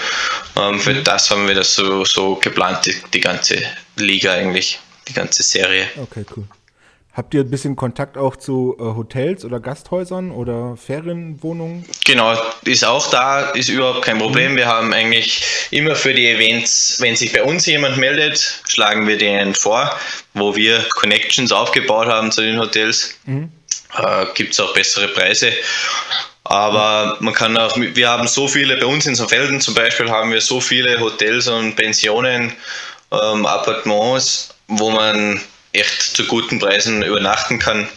Ähm, 0.57 0.79
für 0.79 0.95
mhm. 0.95 1.05
das 1.05 1.31
haben 1.31 1.49
wir 1.49 1.55
das 1.55 1.75
so, 1.75 2.05
so 2.05 2.37
geplant, 2.37 2.87
die, 2.87 2.95
die 3.13 3.21
ganze 3.21 3.57
Liga 3.97 4.33
eigentlich, 4.33 4.79
die 5.09 5.13
ganze 5.13 5.43
Serie. 5.43 5.87
Okay, 5.97 6.25
cool. 6.37 6.45
Habt 7.15 7.35
ihr 7.35 7.43
ein 7.43 7.51
bisschen 7.51 7.77
Kontakt 7.77 8.17
auch 8.17 8.37
zu 8.37 8.75
äh, 8.79 8.83
Hotels 8.83 9.45
oder 9.45 9.61
Gasthäusern 9.61 10.31
oder 10.31 10.79
Ferienwohnungen? 10.79 11.85
Genau, 12.07 12.35
ist 12.65 12.87
auch 12.87 13.11
da, 13.11 13.51
ist 13.51 13.69
überhaupt 13.69 14.01
kein 14.01 14.17
Problem. 14.19 14.53
Mhm. 14.53 14.57
Wir 14.57 14.67
haben 14.67 14.95
eigentlich 14.95 15.45
immer 15.71 15.95
für 15.95 16.15
die 16.15 16.27
Events, 16.27 16.97
wenn 17.01 17.15
sich 17.15 17.31
bei 17.35 17.43
uns 17.43 17.67
jemand 17.67 17.99
meldet, 17.99 18.63
schlagen 18.67 19.07
wir 19.07 19.19
denen 19.19 19.55
vor, 19.55 19.95
wo 20.33 20.57
wir 20.57 20.83
Connections 20.95 21.53
aufgebaut 21.53 22.07
haben 22.07 22.33
zu 22.33 22.41
den 22.41 22.59
Hotels. 22.59 23.15
Mhm. 23.27 23.53
Äh, 23.99 24.27
Gibt 24.35 24.55
es 24.55 24.61
auch 24.61 24.73
bessere 24.73 25.09
Preise. 25.09 25.53
Aber 26.45 27.19
man 27.21 27.35
kann 27.35 27.59
auch, 27.59 27.77
wir 27.77 28.09
haben 28.09 28.27
so 28.27 28.49
viele, 28.49 28.79
bei 28.79 28.87
uns 28.87 29.07
in 29.07 29.17
Felden 29.17 29.61
zum 29.61 29.75
Beispiel 29.75 30.11
haben 30.11 30.33
wir 30.33 30.41
so 30.41 30.61
viele 30.61 30.99
Hotels 30.99 31.47
und 31.47 31.77
Pensionen, 31.77 32.55
ähm, 33.13 33.45
Appartements, 33.45 34.55
wo 34.67 34.91
man 34.91 35.41
echt 35.73 36.03
zu 36.17 36.27
guten 36.27 36.59
Preisen 36.59 37.03
übernachten 37.03 37.59
kann. 37.59 37.89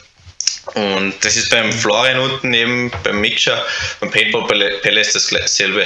Und 0.73 1.13
das 1.21 1.35
ist 1.35 1.51
beim 1.51 1.71
Florian 1.71 2.19
unten 2.19 2.53
eben, 2.53 2.91
beim 3.03 3.21
Mixer, 3.21 3.63
beim 3.99 4.11
Paintball 4.11 4.47
Palace 4.81 5.13
dasselbe. 5.13 5.85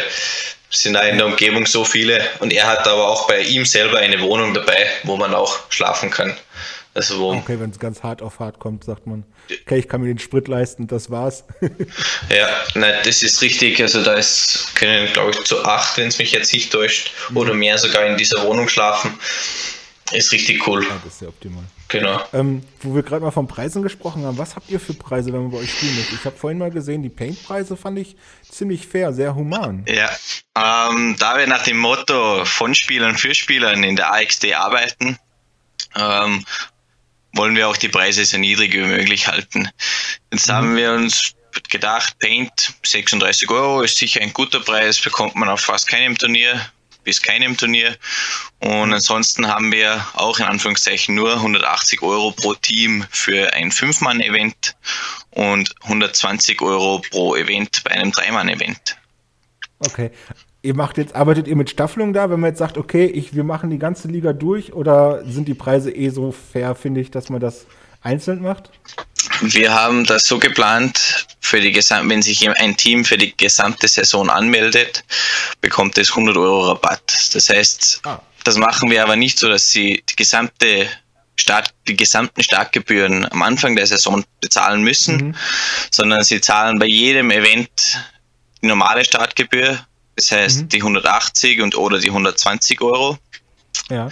sind 0.70 0.94
da 0.94 1.02
in 1.02 1.18
der 1.18 1.26
Umgebung 1.26 1.66
so 1.66 1.84
viele 1.84 2.22
und 2.40 2.54
er 2.54 2.68
hat 2.68 2.88
aber 2.88 3.08
auch 3.08 3.28
bei 3.28 3.42
ihm 3.42 3.66
selber 3.66 3.98
eine 3.98 4.22
Wohnung 4.22 4.54
dabei, 4.54 4.88
wo 5.04 5.18
man 5.18 5.34
auch 5.34 5.60
schlafen 5.70 6.10
kann. 6.10 6.38
Also 6.94 7.20
wo 7.20 7.34
okay, 7.34 7.60
wenn 7.60 7.70
es 7.70 7.80
ganz 7.80 8.04
hart 8.04 8.22
auf 8.22 8.40
hart 8.40 8.60
kommt, 8.60 8.84
sagt 8.84 9.06
man, 9.06 9.24
okay, 9.62 9.80
ich 9.80 9.88
kann 9.88 10.02
mir 10.02 10.08
den 10.08 10.20
Sprit 10.20 10.48
leisten, 10.48 10.88
das 10.88 11.10
war's. 11.10 11.44
ja, 12.30 12.50
nein, 12.74 12.96
das 13.04 13.22
ist 13.22 13.42
richtig. 13.42 13.82
Also 13.82 14.04
da 14.04 14.14
ist, 14.14 14.76
können, 14.76 15.12
glaube 15.14 15.32
ich, 15.32 15.44
zu 15.44 15.64
acht, 15.64 15.98
wenn 15.98 16.08
es 16.08 16.18
mich 16.18 16.32
jetzt 16.32 16.52
nicht 16.52 16.72
täuscht, 16.72 17.12
mhm. 17.30 17.38
oder 17.38 17.54
mehr 17.54 17.78
sogar 17.78 18.06
in 18.06 18.18
dieser 18.18 18.44
Wohnung 18.44 18.68
schlafen. 18.70 19.18
Ist 20.12 20.32
richtig 20.32 20.68
cool. 20.68 20.84
Ja, 20.84 21.00
das 21.04 21.14
ist 21.14 21.20
sehr 21.20 21.30
optimal. 21.30 21.64
Genau. 21.90 22.24
Ähm, 22.34 22.62
wo 22.82 22.96
wir 22.96 23.02
gerade 23.02 23.24
mal 23.24 23.32
von 23.32 23.48
Preisen 23.48 23.82
gesprochen 23.82 24.24
haben, 24.24 24.38
was 24.38 24.56
habt 24.56 24.70
ihr 24.70 24.80
für 24.80 24.94
Preise, 24.94 25.34
wenn 25.34 25.42
man 25.42 25.52
bei 25.52 25.58
euch 25.58 25.72
spielen 25.72 25.96
möchte? 25.96 26.16
Ich 26.16 26.24
habe 26.24 26.38
vorhin 26.38 26.60
mal 26.60 26.70
gesehen, 26.70 27.02
die 27.02 27.10
Paint-Preise 27.10 27.76
fand 27.76 27.98
ich 27.98 28.16
ziemlich 28.48 28.88
fair, 28.88 29.12
sehr 29.12 29.36
human. 29.36 29.84
Ja, 29.88 30.10
ähm, 30.56 31.16
da 31.18 31.38
wir 31.38 31.48
nach 31.48 31.64
dem 31.64 31.78
Motto 31.78 32.46
von 32.46 32.76
Spielern 32.76 33.18
für 33.18 33.34
Spielern 33.34 33.84
in 33.84 33.96
der 33.96 34.14
AXD 34.14 34.54
arbeiten, 34.54 35.18
ähm, 35.96 36.46
wollen 37.34 37.56
wir 37.56 37.68
auch 37.68 37.78
die 37.78 37.90
Preise 37.90 38.24
so 38.24 38.38
niedrig 38.38 38.74
wie 38.74 38.86
möglich 38.86 39.28
halten. 39.28 39.70
Jetzt 40.32 40.48
mhm. 40.48 40.54
haben 40.54 40.76
wir 40.76 40.94
uns 40.94 41.34
gedacht, 41.70 42.20
Paint 42.20 42.76
36 42.84 43.50
Euro 43.50 43.82
ist 43.82 43.98
sicher 43.98 44.22
ein 44.22 44.34
guter 44.34 44.60
Preis, 44.60 45.02
bekommt 45.02 45.36
man 45.36 45.50
auf 45.50 45.62
fast 45.62 45.88
keinem 45.88 46.16
Turnier 46.16 46.62
bis 47.04 47.22
keinem 47.22 47.58
Turnier. 47.58 47.96
Und 48.60 48.94
ansonsten 48.94 49.48
haben 49.48 49.72
wir 49.72 50.06
auch 50.14 50.40
in 50.40 50.46
Anführungszeichen 50.46 51.16
nur 51.16 51.36
180 51.36 52.02
Euro 52.02 52.32
pro 52.32 52.54
Team 52.54 53.06
für 53.10 53.54
ein 53.54 53.72
Fünf-Mann-Event 53.72 54.76
und 55.32 55.74
120 55.84 56.62
Euro 56.62 57.02
pro 57.12 57.36
Event 57.36 57.84
bei 57.84 57.92
einem 57.92 58.12
Dreimann-Event. 58.12 58.98
Okay. 59.80 60.12
Ihr 60.62 60.76
macht 60.76 60.98
jetzt, 60.98 61.16
arbeitet 61.16 61.48
ihr 61.48 61.56
mit 61.56 61.70
Staffelung 61.70 62.12
da, 62.12 62.30
wenn 62.30 62.40
man 62.42 62.50
jetzt 62.50 62.60
sagt, 62.60 62.78
okay, 62.78 63.06
ich, 63.06 63.34
wir 63.34 63.46
machen 63.46 63.70
die 63.70 63.80
ganze 63.80 64.10
Liga 64.10 64.34
durch 64.34 64.74
oder 64.74 65.24
sind 65.26 65.48
die 65.48 65.54
Preise 65.54 65.90
eh 65.90 66.10
so 66.10 66.34
fair, 66.34 66.76
finde 66.76 67.00
ich, 67.00 67.12
dass 67.12 67.30
man 67.30 67.40
das 67.40 67.66
einzeln 68.02 68.42
macht? 68.42 68.70
Wir 69.42 69.74
haben 69.74 70.06
das 70.06 70.26
so 70.26 70.40
geplant, 70.40 71.28
für 71.40 71.60
die 71.60 71.72
Gesam 71.72 72.10
wenn 72.10 72.22
sich 72.22 72.48
ein 72.50 72.78
Team 72.78 73.06
für 73.06 73.18
die 73.18 73.36
gesamte 73.36 73.88
Saison 73.88 74.30
anmeldet, 74.30 75.04
bekommt 75.62 75.98
es 75.98 76.10
100 76.10 76.38
Euro 76.38 76.68
Rabatt. 76.70 77.34
Das 77.34 77.50
heißt, 77.50 78.02
ah. 78.06 78.22
das 78.44 78.58
machen 78.58 78.90
wir 78.90 79.04
aber 79.04 79.16
nicht 79.16 79.40
so, 79.40 79.50
dass 79.50 79.72
sie 79.72 80.04
die 80.10 80.16
gesamte 80.16 80.88
Start, 81.36 81.74
die 81.88 81.96
gesamten 81.96 82.44
Startgebühren 82.44 83.26
am 83.32 83.42
Anfang 83.42 83.76
der 83.76 83.88
Saison 83.88 84.26
bezahlen 84.42 84.84
müssen, 84.84 85.16
mhm. 85.16 85.36
sondern 85.92 86.24
sie 86.24 86.42
zahlen 86.42 86.80
bei 86.80 86.88
jedem 86.88 87.32
Event 87.32 87.70
die 88.62 88.68
normale 88.68 89.06
Startgebühr, 89.06 89.80
das 90.16 90.32
heißt 90.32 90.62
mhm. 90.64 90.70
die 90.70 90.78
180 90.78 91.62
und 91.62 91.76
oder 91.76 92.00
die 92.00 92.10
120 92.10 92.82
Euro. 92.82 93.18
Ja. 93.90 94.10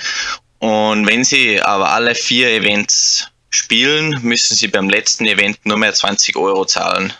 Und 0.59 1.05
wenn 1.05 1.23
sie 1.23 1.61
aber 1.61 1.91
alle 1.91 2.15
vier 2.15 2.49
Events 2.49 3.29
spielen, 3.49 4.19
müssen 4.23 4.55
sie 4.55 4.67
beim 4.67 4.89
letzten 4.89 5.25
Event 5.25 5.65
nur 5.65 5.77
mehr 5.77 5.93
20 5.93 6.35
Euro 6.35 6.65
zahlen. 6.65 7.13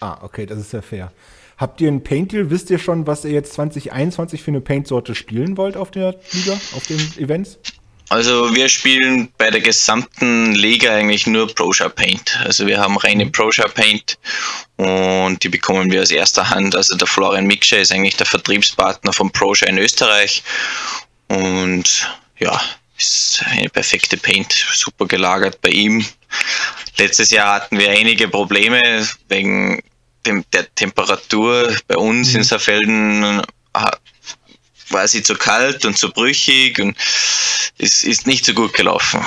Ah, 0.00 0.18
okay, 0.22 0.46
das 0.46 0.58
ist 0.58 0.72
ja 0.72 0.82
fair. 0.82 1.12
Habt 1.58 1.80
ihr 1.82 1.88
ein 1.88 2.02
Paint-Deal? 2.02 2.50
Wisst 2.50 2.70
ihr 2.70 2.78
schon, 2.78 3.06
was 3.06 3.24
ihr 3.24 3.32
jetzt 3.32 3.52
2021 3.52 4.42
für 4.42 4.50
eine 4.50 4.62
Paint-Sorte 4.62 5.14
spielen 5.14 5.58
wollt 5.58 5.76
auf 5.76 5.90
der 5.90 6.14
Liga, 6.32 6.54
auf 6.74 6.86
den 6.86 6.98
Events? 7.18 7.58
Also 8.10 8.56
wir 8.56 8.68
spielen 8.68 9.28
bei 9.38 9.52
der 9.52 9.60
gesamten 9.60 10.52
Liga 10.52 10.92
eigentlich 10.92 11.28
nur 11.28 11.54
ProShare 11.54 11.90
Paint. 11.90 12.40
Also 12.44 12.66
wir 12.66 12.80
haben 12.80 12.96
reine 12.96 13.26
mhm. 13.26 13.32
ProShare 13.32 13.68
Paint 13.68 14.18
und 14.76 15.44
die 15.44 15.48
bekommen 15.48 15.92
wir 15.92 16.02
aus 16.02 16.10
erster 16.10 16.50
Hand. 16.50 16.74
Also 16.74 16.96
der 16.96 17.06
Florian 17.06 17.46
Mikscher 17.46 17.78
ist 17.78 17.92
eigentlich 17.92 18.16
der 18.16 18.26
Vertriebspartner 18.26 19.12
von 19.12 19.30
ProShare 19.30 19.70
in 19.70 19.78
Österreich 19.78 20.42
und 21.28 22.08
ja, 22.38 22.60
ist 23.00 23.42
eine 23.46 23.68
perfekte 23.68 24.16
Paint, 24.16 24.52
super 24.52 25.06
gelagert 25.06 25.60
bei 25.62 25.70
ihm. 25.70 26.04
Letztes 26.98 27.30
Jahr 27.30 27.54
hatten 27.54 27.78
wir 27.78 27.90
einige 27.90 28.28
Probleme 28.28 29.08
wegen 29.28 29.82
dem, 30.26 30.44
der 30.52 30.72
Temperatur. 30.74 31.74
Bei 31.88 31.96
uns 31.96 32.30
mhm. 32.30 32.36
in 32.36 32.44
Saarfelden 32.44 33.42
war 34.90 35.08
sie 35.08 35.22
zu 35.22 35.34
kalt 35.34 35.84
und 35.84 35.96
zu 35.96 36.10
brüchig 36.10 36.78
und 36.80 36.96
es 37.78 38.02
ist 38.02 38.26
nicht 38.26 38.44
so 38.44 38.52
gut 38.52 38.74
gelaufen. 38.74 39.24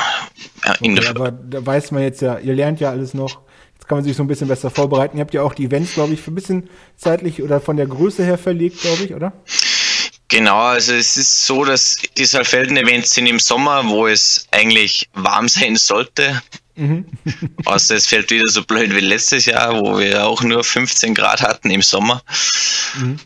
Okay, 0.66 1.08
aber 1.08 1.32
da 1.32 1.66
weiß 1.66 1.92
man 1.92 2.04
jetzt 2.04 2.22
ja, 2.22 2.38
ihr 2.38 2.54
lernt 2.54 2.80
ja 2.80 2.92
alles 2.92 3.14
noch. 3.14 3.42
Jetzt 3.74 3.88
kann 3.88 3.98
man 3.98 4.06
sich 4.06 4.16
so 4.16 4.24
ein 4.24 4.28
bisschen 4.28 4.48
besser 4.48 4.70
vorbereiten. 4.70 5.18
Ihr 5.18 5.22
habt 5.22 5.34
ja 5.34 5.42
auch 5.42 5.54
die 5.54 5.66
Events, 5.66 5.94
glaube 5.94 6.14
ich, 6.14 6.22
für 6.22 6.32
ein 6.32 6.36
bisschen 6.36 6.70
zeitlich 6.96 7.42
oder 7.42 7.60
von 7.60 7.76
der 7.76 7.88
Größe 7.88 8.24
her 8.24 8.38
verlegt, 8.38 8.82
glaube 8.82 9.04
ich, 9.04 9.14
oder? 9.14 9.34
Genau, 10.30 10.60
also 10.60 10.94
es 10.94 11.18
ist 11.18 11.46
so, 11.46 11.64
dass 11.64 11.98
die 12.18 12.26
Saalfelden-Events 12.26 13.14
sind 13.14 13.28
im 13.28 13.40
Sommer, 13.40 13.88
wo 13.88 14.08
es 14.08 14.48
eigentlich 14.52 15.10
warm 15.14 15.48
sein 15.48 15.76
sollte. 15.76 16.42
Mhm. 16.76 17.06
Außer 17.66 17.96
es 17.96 18.08
fällt 18.08 18.32
wieder 18.32 18.48
so 18.48 18.64
blöd 18.64 18.96
wie 18.96 19.00
letztes 19.02 19.46
Jahr, 19.46 19.80
wo 19.80 20.00
wir 20.00 20.26
auch 20.26 20.42
nur 20.42 20.64
15 20.64 21.14
Grad 21.14 21.42
hatten 21.42 21.70
im 21.70 21.82
Sommer. 21.82 22.24
Mhm. 22.96 23.20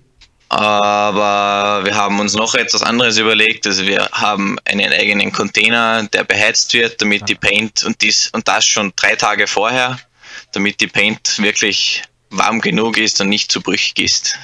Aber 0.49 1.83
wir 1.83 1.95
haben 1.95 2.19
uns 2.19 2.33
noch 2.33 2.55
etwas 2.55 2.81
anderes 2.81 3.17
überlegt. 3.17 3.67
Also 3.67 3.86
wir 3.86 4.10
haben 4.12 4.57
einen 4.65 4.93
eigenen 4.93 5.31
Container, 5.31 6.03
der 6.03 6.23
beheizt 6.23 6.73
wird, 6.73 7.01
damit 7.01 7.27
die 7.27 7.36
Paint 7.36 7.83
und 7.83 8.01
dies 8.01 8.29
und 8.31 8.47
das 8.47 8.65
schon 8.65 8.93
drei 8.95 9.15
Tage 9.15 9.47
vorher, 9.47 9.99
damit 10.53 10.79
die 10.79 10.88
Paint 10.88 11.39
wirklich 11.39 12.03
warm 12.29 12.62
genug 12.62 12.97
ist 12.97 13.19
und 13.19 13.29
nicht 13.29 13.51
zu 13.51 13.62
brüchig 13.62 13.99
ist. 13.99 14.38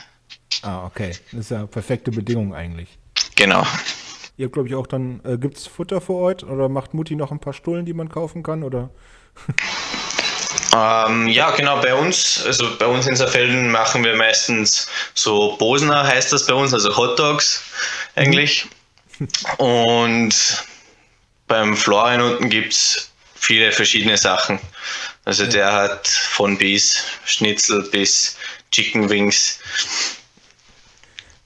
Ah, 0.61 0.85
okay. 0.85 1.15
Das 1.31 1.41
ist 1.41 1.51
ja 1.51 1.65
perfekte 1.65 2.11
Bedingung 2.11 2.53
eigentlich. 2.53 2.89
Genau. 3.35 3.65
Ihr 4.37 4.45
habt, 4.45 4.53
glaube 4.53 4.67
ich, 4.67 4.75
auch 4.75 4.87
dann, 4.87 5.21
äh, 5.23 5.37
gibt 5.37 5.57
es 5.57 5.67
Futter 5.67 6.01
vor 6.01 6.21
Ort 6.21 6.43
oder 6.43 6.69
macht 6.69 6.93
Mutti 6.93 7.15
noch 7.15 7.31
ein 7.31 7.39
paar 7.39 7.53
Stullen, 7.53 7.85
die 7.85 7.93
man 7.93 8.09
kaufen 8.09 8.43
kann? 8.43 8.63
Oder? 8.63 8.89
Ähm, 10.75 11.27
ja, 11.27 11.51
genau, 11.51 11.79
bei 11.81 11.93
uns, 11.93 12.43
also 12.45 12.77
bei 12.77 12.87
uns 12.87 13.05
in 13.05 13.15
Saarfelden 13.15 13.69
machen 13.69 14.03
wir 14.03 14.15
meistens 14.15 14.89
so 15.13 15.55
Bosner, 15.57 16.03
heißt 16.07 16.33
das 16.33 16.47
bei 16.47 16.53
uns, 16.55 16.73
also 16.73 16.95
Hot 16.97 17.19
Dogs 17.19 17.63
eigentlich. 18.15 18.65
Mhm. 19.19 19.27
Und 19.57 20.63
beim 21.47 21.77
Florian 21.77 22.21
unten 22.21 22.49
gibt 22.49 22.73
es 22.73 23.11
viele 23.35 23.71
verschiedene 23.71 24.17
Sachen. 24.17 24.59
Also 25.25 25.45
der 25.45 25.71
hat 25.71 26.07
von 26.07 26.57
bis 26.57 27.03
Schnitzel 27.25 27.83
bis 27.91 28.37
Chicken 28.71 29.09
Wings. 29.09 29.59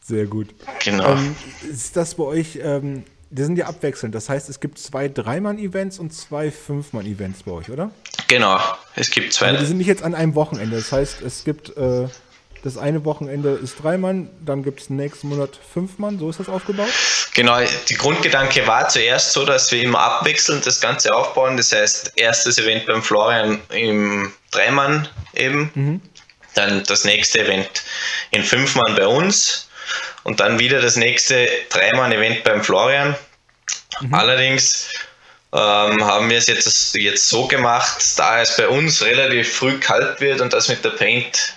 Sehr 0.07 0.25
gut. 0.25 0.47
Genau. 0.83 1.11
Ähm, 1.11 1.35
ist 1.69 1.97
das 1.97 2.15
bei 2.15 2.23
euch, 2.23 2.59
ähm, 2.61 3.03
die 3.29 3.43
sind 3.43 3.57
ja 3.57 3.65
abwechselnd. 3.67 4.15
Das 4.15 4.29
heißt, 4.29 4.49
es 4.49 4.61
gibt 4.61 4.79
zwei 4.79 5.09
Dreimann-Events 5.09 5.99
und 5.99 6.13
zwei 6.13 6.49
Fünfmann-Events 6.49 7.43
bei 7.43 7.51
euch, 7.51 7.69
oder? 7.69 7.91
Genau, 8.27 8.57
es 8.95 9.11
gibt 9.11 9.33
zwei. 9.33 9.49
Aber 9.49 9.57
die 9.57 9.65
sind 9.65 9.77
nicht 9.77 9.87
jetzt 9.87 10.03
an 10.03 10.15
einem 10.15 10.35
Wochenende. 10.35 10.77
Das 10.77 10.93
heißt, 10.93 11.21
es 11.21 11.43
gibt 11.43 11.75
äh, 11.75 12.07
das 12.63 12.77
eine 12.77 13.05
Wochenende 13.05 13.51
ist 13.51 13.83
Dreimann, 13.83 14.29
dann 14.43 14.63
gibt 14.63 14.81
es 14.81 14.89
nächsten 14.89 15.29
Monat 15.29 15.59
Fünfmann. 15.73 16.19
So 16.19 16.29
ist 16.29 16.39
das 16.39 16.49
aufgebaut? 16.49 16.89
Genau, 17.33 17.59
die 17.89 17.95
Grundgedanke 17.95 18.65
war 18.65 18.89
zuerst 18.89 19.33
so, 19.33 19.45
dass 19.45 19.71
wir 19.71 19.81
immer 19.81 19.99
abwechselnd 19.99 20.65
das 20.65 20.81
Ganze 20.81 21.13
aufbauen. 21.13 21.57
Das 21.57 21.71
heißt, 21.71 22.13
erstes 22.15 22.57
Event 22.57 22.85
beim 22.85 23.03
Florian 23.03 23.59
im 23.69 24.33
Dreimann 24.51 25.07
eben, 25.35 25.71
mhm. 25.75 26.01
dann 26.55 26.83
das 26.83 27.03
nächste 27.03 27.39
Event 27.39 27.83
in 28.31 28.43
Fünfmann 28.43 28.95
bei 28.95 29.05
uns 29.05 29.66
und 30.23 30.39
dann 30.39 30.59
wieder 30.59 30.81
das 30.81 30.95
nächste 30.95 31.49
Dreimann-Event 31.69 32.43
beim 32.43 32.63
Florian. 32.63 33.15
Mhm. 34.01 34.13
Allerdings 34.13 34.89
ähm, 35.53 36.03
haben 36.03 36.29
wir 36.29 36.37
es 36.37 36.47
jetzt, 36.47 36.95
jetzt 36.95 37.29
so 37.29 37.47
gemacht, 37.47 38.03
da 38.17 38.41
es 38.41 38.57
bei 38.57 38.67
uns 38.67 39.03
relativ 39.03 39.53
früh 39.53 39.79
kalt 39.79 40.19
wird 40.19 40.41
und 40.41 40.53
das 40.53 40.67
mit 40.67 40.83
der 40.83 40.91
Paint 40.91 41.53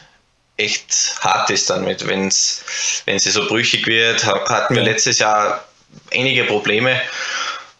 echt 0.56 1.16
hart 1.20 1.50
ist 1.50 1.70
dann 1.70 1.84
mit, 1.84 2.06
wenn's, 2.06 2.62
wenn 3.06 3.18
sie 3.18 3.30
so 3.30 3.46
brüchig 3.46 3.86
wird, 3.86 4.24
hatten 4.24 4.74
wir 4.74 4.82
letztes 4.82 5.18
Jahr 5.18 5.64
einige 6.12 6.44
Probleme. 6.44 7.00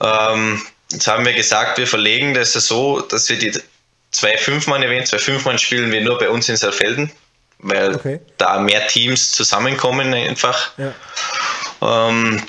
Ähm, 0.00 0.62
jetzt 0.90 1.06
haben 1.06 1.24
wir 1.24 1.34
gesagt, 1.34 1.78
wir 1.78 1.86
verlegen 1.86 2.34
das 2.34 2.52
so, 2.54 3.00
dass 3.00 3.28
wir 3.28 3.38
die 3.38 3.52
zwei 4.10 4.36
Fünfmann-Events, 4.36 5.10
zwei 5.10 5.18
Fünfmann 5.18 5.58
spielen 5.58 5.92
wir 5.92 6.00
nur 6.00 6.18
bei 6.18 6.30
uns 6.30 6.48
in 6.48 6.56
Saalfelden 6.56 7.12
weil 7.62 7.94
okay. 7.94 8.20
da 8.38 8.58
mehr 8.58 8.86
Teams 8.86 9.32
zusammenkommen 9.32 10.14
einfach. 10.14 10.70
Ja. 10.78 10.94
Ähm, 11.82 12.42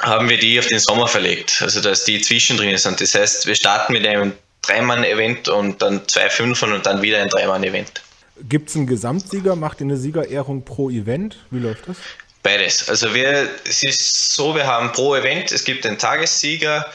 haben 0.00 0.28
wir 0.28 0.38
die 0.38 0.58
auf 0.58 0.66
den 0.66 0.78
Sommer 0.78 1.08
verlegt, 1.08 1.62
also 1.62 1.80
dass 1.80 2.04
die 2.04 2.20
zwischendrin 2.20 2.76
sind. 2.76 3.00
Das 3.00 3.14
heißt, 3.14 3.46
wir 3.46 3.54
starten 3.54 3.92
mit 3.92 4.06
einem 4.06 4.32
Dreimann-Event 4.62 5.48
und 5.48 5.80
dann 5.80 6.06
zwei 6.08 6.28
Fünfern 6.28 6.72
und 6.72 6.86
dann 6.86 7.02
wieder 7.02 7.22
ein 7.22 7.28
Dreimann-Event. 7.28 8.02
Gibt 8.48 8.68
es 8.68 8.76
einen 8.76 8.86
Gesamtsieger? 8.86 9.56
Macht 9.56 9.80
ihr 9.80 9.86
eine 9.86 9.96
Siegerehrung 9.96 10.64
pro 10.64 10.90
Event? 10.90 11.38
Wie 11.50 11.60
läuft 11.60 11.88
das? 11.88 11.96
Beides. 12.42 12.88
Also 12.88 13.14
wir, 13.14 13.48
es 13.66 13.82
ist 13.82 14.34
so, 14.34 14.54
wir 14.54 14.66
haben 14.66 14.92
pro 14.92 15.16
Event, 15.16 15.50
es 15.50 15.64
gibt 15.64 15.86
einen 15.86 15.98
Tagessieger, 15.98 16.86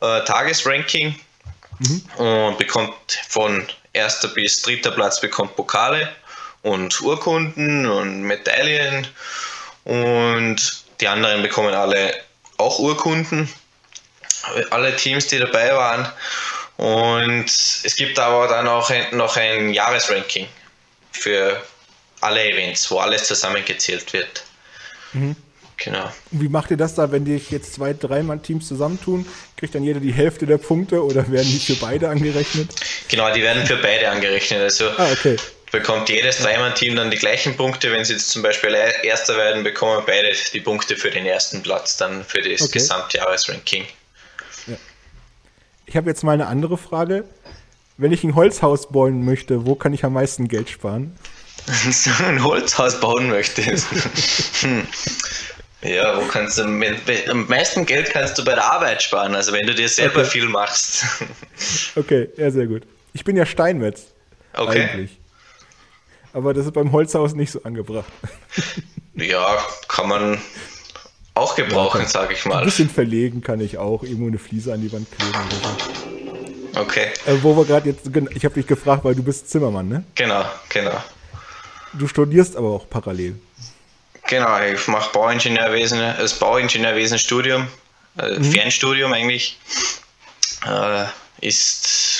äh, 0.00 0.24
Tagesranking 0.24 1.14
mhm. 1.78 2.02
und 2.22 2.58
bekommt 2.58 2.94
von 3.28 3.66
erster 3.92 4.28
bis 4.28 4.62
dritter 4.62 4.90
Platz 4.90 5.20
bekommt 5.20 5.56
Pokale 5.56 6.08
und 6.62 7.00
Urkunden 7.00 7.86
und 7.86 8.22
Medaillen. 8.22 9.06
und 9.84 10.84
die 11.00 11.08
anderen 11.08 11.42
bekommen 11.42 11.74
alle 11.74 12.14
auch 12.58 12.78
Urkunden. 12.78 13.48
Alle 14.70 14.94
Teams, 14.96 15.26
die 15.26 15.38
dabei 15.38 15.74
waren. 15.74 16.06
Und 16.76 17.46
es 17.46 17.96
gibt 17.96 18.18
aber 18.18 18.48
dann 18.48 18.66
auch 18.68 18.90
noch 19.12 19.36
ein 19.36 19.74
Jahresranking 19.74 20.46
für 21.12 21.62
alle 22.20 22.50
Events, 22.50 22.90
wo 22.90 22.98
alles 22.98 23.24
zusammengezählt 23.24 24.12
wird. 24.12 24.44
Mhm. 25.12 25.36
Genau. 25.76 26.12
Und 26.30 26.42
wie 26.42 26.48
macht 26.48 26.70
ihr 26.70 26.76
das 26.76 26.94
da, 26.94 27.10
wenn 27.10 27.24
dich 27.24 27.50
jetzt 27.50 27.74
zwei, 27.74 27.94
dreimal 27.94 28.38
Teams 28.38 28.68
zusammentun? 28.68 29.26
Kriegt 29.56 29.74
dann 29.74 29.82
jeder 29.82 30.00
die 30.00 30.12
Hälfte 30.12 30.46
der 30.46 30.58
Punkte 30.58 31.02
oder 31.02 31.30
werden 31.30 31.48
die 31.48 31.58
für 31.58 31.74
beide 31.74 32.10
angerechnet? 32.10 32.70
Genau, 33.08 33.32
die 33.32 33.42
werden 33.42 33.66
für 33.66 33.76
beide 33.76 34.10
angerechnet. 34.10 34.60
Also 34.60 34.90
ah, 34.90 35.08
okay. 35.10 35.36
Bekommt 35.70 36.08
jedes 36.08 36.38
Dreimann-Team 36.38 36.96
dann 36.96 37.10
die 37.10 37.16
gleichen 37.16 37.56
Punkte. 37.56 37.92
Wenn 37.92 38.04
sie 38.04 38.14
jetzt 38.14 38.30
zum 38.30 38.42
Beispiel 38.42 38.74
Erster 39.02 39.36
werden, 39.36 39.62
bekommen 39.62 40.02
beide 40.06 40.32
die 40.52 40.60
Punkte 40.60 40.96
für 40.96 41.10
den 41.10 41.26
ersten 41.26 41.62
Platz, 41.62 41.96
dann 41.96 42.24
für 42.24 42.40
das 42.40 42.62
okay. 42.62 42.72
Gesamtjahresranking. 42.72 43.84
Ja. 44.66 44.76
Ich 45.86 45.96
habe 45.96 46.08
jetzt 46.08 46.22
mal 46.22 46.32
eine 46.32 46.46
andere 46.46 46.78
Frage. 46.78 47.24
Wenn 47.96 48.12
ich 48.12 48.24
ein 48.24 48.34
Holzhaus 48.34 48.88
bauen 48.90 49.24
möchte, 49.24 49.66
wo 49.66 49.74
kann 49.74 49.92
ich 49.92 50.04
am 50.04 50.14
meisten 50.14 50.48
Geld 50.48 50.70
sparen? 50.70 51.16
so 51.66 52.10
ein 52.24 52.42
Holzhaus 52.42 52.98
bauen 52.98 53.28
möchtest. 53.28 53.86
hm. 54.62 54.86
Ja, 55.82 56.16
wo 56.16 56.26
kannst 56.26 56.58
du 56.58 56.64
mit, 56.64 56.96
am 57.28 57.46
meisten 57.46 57.86
Geld 57.86 58.10
kannst 58.10 58.36
du 58.38 58.44
bei 58.44 58.54
der 58.54 58.64
Arbeit 58.64 59.02
sparen, 59.02 59.34
also 59.34 59.52
wenn 59.52 59.66
du 59.66 59.74
dir 59.74 59.88
selber 59.88 60.20
okay. 60.20 60.30
viel 60.30 60.46
machst. 60.46 61.06
okay, 61.96 62.28
ja, 62.36 62.50
sehr 62.50 62.66
gut. 62.66 62.82
Ich 63.14 63.24
bin 63.24 63.34
ja 63.34 63.46
Steinmetz. 63.46 64.08
Okay. 64.52 64.90
Eigentlich. 64.90 65.19
Aber 66.32 66.54
das 66.54 66.66
ist 66.66 66.72
beim 66.72 66.92
Holzhaus 66.92 67.34
nicht 67.34 67.50
so 67.50 67.62
angebracht. 67.62 68.10
ja, 69.14 69.58
kann 69.88 70.08
man 70.08 70.40
auch 71.34 71.56
gebrauchen, 71.56 72.02
ja, 72.02 72.08
sag 72.08 72.32
ich 72.32 72.44
mal. 72.44 72.58
Ein 72.58 72.64
bisschen 72.64 72.90
verlegen 72.90 73.40
kann 73.42 73.60
ich 73.60 73.78
auch, 73.78 74.02
irgendwo 74.02 74.26
eine 74.26 74.38
Fliese 74.38 74.72
an 74.72 74.80
die 74.80 74.92
Wand 74.92 75.08
kleben. 75.10 75.38
Okay. 76.76 77.08
Äh, 77.26 77.42
wo 77.42 77.56
wir 77.56 77.64
gerade 77.64 77.88
jetzt, 77.88 78.08
ich 78.34 78.44
habe 78.44 78.54
dich 78.54 78.66
gefragt, 78.66 79.04
weil 79.04 79.14
du 79.14 79.22
bist 79.22 79.50
Zimmermann, 79.50 79.88
ne? 79.88 80.04
Genau, 80.14 80.44
genau. 80.68 81.02
Du 81.94 82.06
studierst 82.06 82.56
aber 82.56 82.68
auch 82.68 82.88
parallel. 82.88 83.36
Genau, 84.28 84.60
ich 84.60 84.86
mache 84.86 85.12
Bauingenieurwesen, 85.12 85.98
das 85.98 86.38
Bauingenieurwesen-Studium, 86.38 87.66
äh, 88.18 88.38
mhm. 88.38 88.44
Fernstudium 88.44 89.12
eigentlich. 89.12 89.58
Äh, 90.64 91.06
ist 91.40 92.19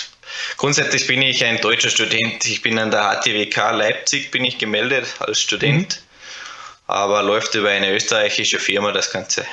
grundsätzlich 0.61 1.07
bin 1.07 1.23
ich 1.23 1.42
ein 1.42 1.59
deutscher 1.62 1.88
Student. 1.88 2.46
Ich 2.46 2.61
bin 2.61 2.79
an 2.79 2.90
der 2.90 3.23
HTWK 3.23 3.70
Leipzig 3.73 4.31
bin 4.31 4.44
ich 4.44 4.59
gemeldet 4.59 5.07
als 5.18 5.40
Student, 5.40 6.03
mhm. 6.03 6.85
aber 6.87 7.23
läuft 7.23 7.55
über 7.55 7.70
eine 7.70 7.90
österreichische 7.94 8.59
Firma 8.59 8.92
das 8.92 9.11
Ganze. 9.11 9.46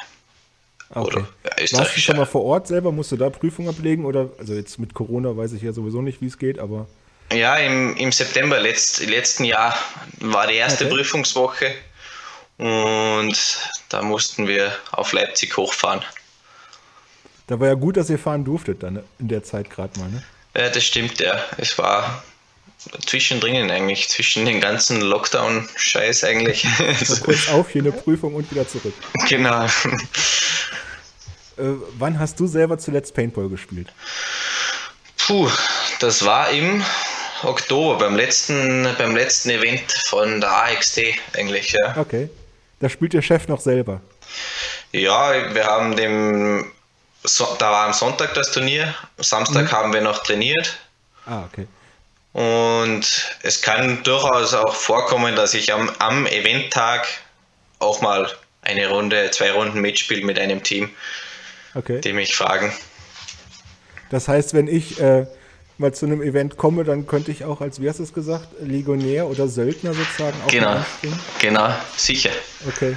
Okay. 0.90 1.24
Warst 1.72 1.96
du 1.96 2.02
schon 2.02 2.18
mal 2.18 2.26
vor 2.26 2.44
Ort 2.44 2.68
selber? 2.68 2.92
Musst 2.92 3.14
du 3.14 3.16
da 3.16 3.30
Prüfungen 3.30 3.70
ablegen? 3.70 4.06
Oder, 4.06 4.30
also 4.38 4.54
jetzt 4.54 4.80
mit 4.80 4.94
Corona 4.94 5.36
weiß 5.36 5.54
ich 5.54 5.62
ja 5.62 5.72
sowieso 5.72 6.02
nicht, 6.02 6.22
wie 6.22 6.28
es 6.28 6.38
geht, 6.38 6.60
aber. 6.60 6.88
Ja, 7.32 7.56
im, 7.56 7.96
im 7.96 8.12
September 8.12 8.60
letzt, 8.60 9.06
letzten 9.06 9.46
Jahr 9.46 9.78
war 10.20 10.48
die 10.48 10.56
erste 10.56 10.86
okay. 10.86 10.96
Prüfungswoche 10.96 11.74
und 12.58 13.58
da 13.90 14.02
mussten 14.02 14.48
wir 14.48 14.74
auf 14.92 15.14
Leipzig 15.14 15.56
hochfahren. 15.56 16.02
Da 17.48 17.60
war 17.62 17.68
ja 17.68 17.76
gut, 17.76 17.96
dass 17.96 18.10
ihr 18.10 18.20
fahren 18.20 18.44
durftet 18.44 18.84
dann 18.84 19.04
in 19.20 19.30
der 19.30 19.44
Zeit 19.44 19.70
gerade 19.70 19.98
mal, 20.00 20.10
ne? 20.10 20.24
Ja, 20.58 20.70
das 20.70 20.84
stimmt, 20.84 21.20
ja. 21.20 21.40
Es 21.58 21.78
war 21.78 22.24
zwischendrin 23.06 23.70
eigentlich, 23.70 24.10
zwischen 24.10 24.46
den 24.46 24.60
ganzen 24.60 25.02
Lockdown-Scheiß 25.02 26.24
eigentlich. 26.24 26.66
Kurz 27.24 27.50
auf, 27.50 27.70
hier 27.70 27.84
eine 27.84 27.92
Prüfung 27.92 28.34
und 28.36 28.50
wieder 28.52 28.68
zurück. 28.68 28.94
Genau. 29.30 29.66
Äh, 31.58 31.74
wann 31.98 32.20
hast 32.20 32.40
du 32.40 32.48
selber 32.48 32.78
zuletzt 32.78 33.14
Paintball 33.14 33.50
gespielt? 33.50 33.92
Puh, 35.18 35.50
das 36.00 36.24
war 36.26 36.50
im 36.52 36.84
Oktober, 37.44 37.98
beim 37.98 38.16
letzten, 38.16 38.88
beim 38.98 39.16
letzten 39.16 39.50
Event 39.52 39.92
von 40.08 40.42
der 40.42 40.52
AXT 40.52 41.02
eigentlich, 41.34 41.72
ja. 41.72 41.98
Okay. 41.98 42.30
Da 42.80 42.90
spielt 42.90 43.14
der 43.14 43.22
Chef 43.22 43.48
noch 43.48 43.60
selber. 43.60 44.02
Ja, 44.92 45.54
wir 45.54 45.66
haben 45.66 45.96
dem, 45.96 46.72
so, 47.28 47.56
da 47.60 47.72
war 47.72 47.86
am 47.88 47.94
Sonntag 47.94 48.34
das 48.34 48.52
Turnier, 48.52 48.94
Samstag 49.18 49.64
mhm. 49.64 49.72
haben 49.72 49.94
wir 49.94 50.02
noch 50.02 50.24
trainiert. 50.24 50.78
Ah, 51.26 51.44
okay. 51.44 51.68
Und 52.34 53.38
es 53.42 53.62
kann 53.62 54.04
durchaus 54.04 54.54
auch 54.54 54.76
vorkommen, 54.76 55.36
dass 55.36 55.54
ich 55.54 55.74
am, 55.74 55.90
am 56.00 56.26
Eventtag 56.28 57.08
auch 57.80 58.02
mal 58.02 58.30
eine 58.62 58.90
Runde, 58.90 59.32
zwei 59.32 59.52
Runden 59.52 59.82
mitspiele 59.82 60.26
mit 60.26 60.38
einem 60.38 60.62
Team, 60.64 60.90
okay. 61.74 62.02
die 62.02 62.14
mich 62.14 62.36
fragen. 62.36 62.72
Das 64.10 64.28
heißt, 64.28 64.54
wenn 64.54 64.68
ich 64.68 65.00
äh, 65.00 65.26
mal 65.78 65.94
zu 65.94 66.06
einem 66.06 66.22
Event 66.22 66.58
komme, 66.58 66.84
dann 66.84 67.08
könnte 67.08 67.32
ich 67.32 67.44
auch 67.44 67.62
als, 67.62 67.82
wie 67.82 67.90
hast 67.90 68.00
du 68.00 68.04
es 68.04 68.14
gesagt, 68.14 68.48
Legionär 68.62 69.28
oder 69.28 69.48
Söldner 69.48 69.94
sozusagen 69.94 70.38
auch 70.46 70.52
Genau, 70.52 70.86
genau, 71.40 71.74
sicher. 71.96 72.32
Okay. 72.68 72.96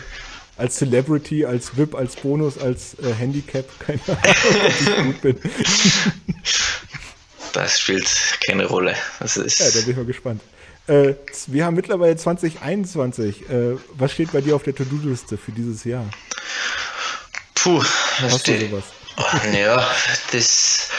Als 0.60 0.76
Celebrity, 0.76 1.44
als 1.44 1.76
VIP, 1.76 1.94
als 1.94 2.16
Bonus, 2.16 2.58
als 2.58 2.94
äh, 3.02 3.12
Handicap, 3.14 3.66
keine 3.80 4.00
Ahnung, 4.06 4.20
ob 4.66 4.80
ich 4.80 5.04
gut 5.04 5.20
bin. 5.22 5.40
Das 7.52 7.80
spielt 7.80 8.08
keine 8.46 8.64
Rolle. 8.64 8.94
Das 9.18 9.36
ist 9.36 9.58
ja, 9.58 9.66
da 9.66 9.80
bin 9.80 9.90
ich 9.90 9.96
mal 9.96 10.04
gespannt. 10.04 10.40
Äh, 10.86 11.14
wir 11.48 11.64
haben 11.64 11.74
mittlerweile 11.74 12.14
2021. 12.14 13.50
Äh, 13.50 13.76
was 13.94 14.12
steht 14.12 14.30
bei 14.30 14.40
dir 14.40 14.54
auf 14.54 14.62
der 14.62 14.72
To-Do-Liste 14.72 15.36
für 15.36 15.50
dieses 15.50 15.82
Jahr? 15.82 16.08
Puh, 17.56 17.78
was 17.78 18.34
Hast 18.34 18.40
steht? 18.42 18.70
Sowas? 18.70 18.84
Ja, 19.52 19.84
das 20.30 20.90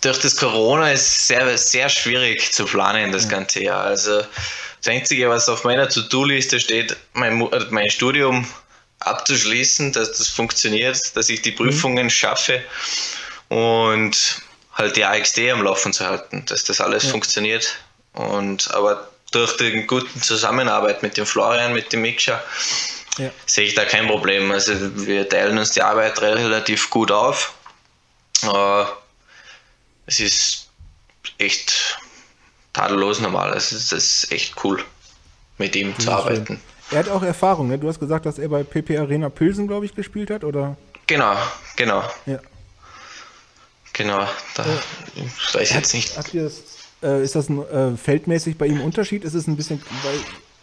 durch 0.00 0.18
das 0.20 0.36
Corona 0.36 0.92
ist 0.92 1.26
sehr, 1.26 1.58
sehr 1.58 1.88
schwierig 1.88 2.52
zu 2.52 2.64
planen 2.64 3.12
das 3.12 3.28
ganze 3.28 3.62
Jahr. 3.62 3.84
Also 3.84 4.22
das 4.82 4.92
Einzige, 4.92 5.28
was 5.28 5.48
auf 5.48 5.64
meiner 5.64 5.88
To-Do-Liste 5.88 6.60
steht, 6.60 6.96
mein, 7.12 7.40
äh, 7.40 7.66
mein 7.70 7.90
Studium 7.90 8.46
abzuschließen, 9.00 9.92
dass 9.92 10.18
das 10.18 10.28
funktioniert, 10.28 11.16
dass 11.16 11.28
ich 11.28 11.42
die 11.42 11.52
mhm. 11.52 11.56
Prüfungen 11.56 12.06
mhm. 12.06 12.10
schaffe 12.10 12.62
und 13.48 14.42
halt 14.74 14.96
die 14.96 15.04
AXD 15.04 15.50
am 15.50 15.62
Laufen 15.62 15.92
zu 15.92 16.06
halten, 16.06 16.44
dass 16.46 16.64
das 16.64 16.80
alles 16.80 17.04
ja. 17.04 17.10
funktioniert. 17.10 17.76
Und 18.12 18.72
aber 18.74 19.08
durch 19.32 19.56
die 19.56 19.82
gute 19.86 20.20
Zusammenarbeit 20.20 21.02
mit 21.02 21.16
dem 21.16 21.26
Florian, 21.26 21.72
mit 21.72 21.92
dem 21.92 22.02
Miksha, 22.02 22.42
ja. 23.18 23.30
sehe 23.46 23.66
ich 23.66 23.74
da 23.74 23.84
kein 23.84 24.06
Problem. 24.06 24.50
Also 24.50 24.74
wir 25.06 25.28
teilen 25.28 25.58
uns 25.58 25.72
die 25.72 25.82
Arbeit 25.82 26.20
relativ 26.22 26.90
gut 26.90 27.10
auf. 27.10 27.52
Äh, 28.42 28.84
es 30.06 30.20
ist 30.20 30.68
echt 31.38 31.98
tadellos 32.78 33.20
normal. 33.20 33.54
Es 33.56 33.72
ist, 33.72 33.92
es 33.92 34.24
ist 34.24 34.32
echt 34.32 34.54
cool, 34.64 34.82
mit 35.58 35.74
ihm 35.74 35.98
zu 35.98 36.10
arbeiten. 36.10 36.46
Schön. 36.46 36.60
Er 36.90 36.98
hat 37.00 37.08
auch 37.10 37.22
Erfahrung, 37.22 37.68
ne? 37.68 37.78
Du 37.78 37.88
hast 37.88 38.00
gesagt, 38.00 38.24
dass 38.24 38.38
er 38.38 38.48
bei 38.48 38.62
PP 38.62 38.98
Arena 38.98 39.28
Pilsen, 39.28 39.66
glaube 39.66 39.84
ich, 39.84 39.94
gespielt 39.94 40.30
hat, 40.30 40.44
oder? 40.44 40.76
Genau, 41.06 41.34
genau. 41.76 42.02
Ja. 42.26 42.38
Genau, 43.92 44.24
da 44.54 44.62
äh, 44.64 44.68
ich 45.16 45.54
weiß 45.54 45.74
jetzt 45.74 45.92
nicht. 45.92 46.16
Das, 46.16 46.32
äh, 47.02 47.22
ist 47.22 47.34
das 47.34 47.48
ein, 47.48 47.68
äh, 47.68 47.96
feldmäßig 47.96 48.56
bei 48.56 48.66
ihm 48.66 48.80
Unterschied? 48.80 49.24
Ist 49.24 49.34
es 49.34 49.48
ein 49.48 49.56
bisschen, 49.56 49.82
weil 50.04 50.14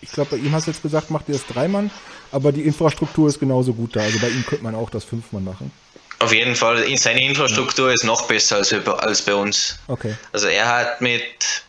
ich 0.02 0.12
glaube, 0.12 0.38
bei 0.38 0.38
ihm 0.38 0.54
hast 0.54 0.68
du 0.68 0.72
jetzt 0.72 0.82
gesagt, 0.82 1.12
macht 1.12 1.28
ihr 1.28 1.36
das 1.36 1.46
Dreimann, 1.46 1.92
aber 2.32 2.54
die 2.54 2.62
Infrastruktur 2.62 3.28
ist 3.28 3.40
genauso 3.40 3.74
gut 3.74 3.96
da. 3.96 4.02
Also 4.02 4.20
bei 4.20 4.30
ihm 4.30 4.46
könnte 4.46 4.64
man 4.64 4.74
auch 4.74 4.90
das 4.90 5.04
Fünfmann 5.04 5.44
machen. 5.44 5.72
Auf 6.20 6.34
jeden 6.34 6.56
Fall, 6.56 6.86
seine 6.98 7.26
Infrastruktur 7.26 7.92
ist 7.92 8.06
noch 8.06 8.26
besser 8.28 8.56
als, 8.56 8.74
als 8.74 9.22
bei 9.22 9.36
uns. 9.36 9.78
Okay. 9.88 10.16
Also 10.32 10.48
er 10.48 10.68
hat 10.68 11.02
mit, 11.02 11.64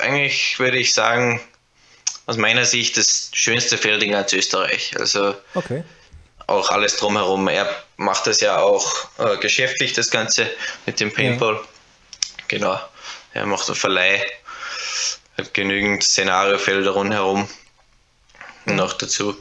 eigentlich 0.00 0.58
würde 0.58 0.78
ich 0.78 0.94
sagen, 0.94 1.40
aus 2.26 2.36
meiner 2.36 2.64
Sicht 2.64 2.96
das 2.96 3.30
schönste 3.32 3.78
Feld 3.78 4.02
in 4.02 4.12
ganz 4.12 4.32
Österreich. 4.32 4.94
Also 4.98 5.34
okay. 5.54 5.82
auch 6.46 6.70
alles 6.70 6.96
drumherum. 6.96 7.48
Er 7.48 7.68
macht 7.96 8.26
das 8.26 8.40
ja 8.40 8.58
auch 8.58 9.08
äh, 9.18 9.36
geschäftlich, 9.38 9.92
das 9.92 10.10
Ganze 10.10 10.48
mit 10.86 11.00
dem 11.00 11.12
Paintball. 11.12 11.54
Ja. 11.54 11.60
Genau. 12.48 12.80
Er 13.34 13.46
macht 13.46 13.66
einen 13.68 13.76
Verleih, 13.76 14.22
hat 15.38 15.54
genügend 15.54 16.02
Szenariofelder 16.02 16.90
rundherum 16.90 17.48
noch 18.66 18.92
dazu. 18.92 19.36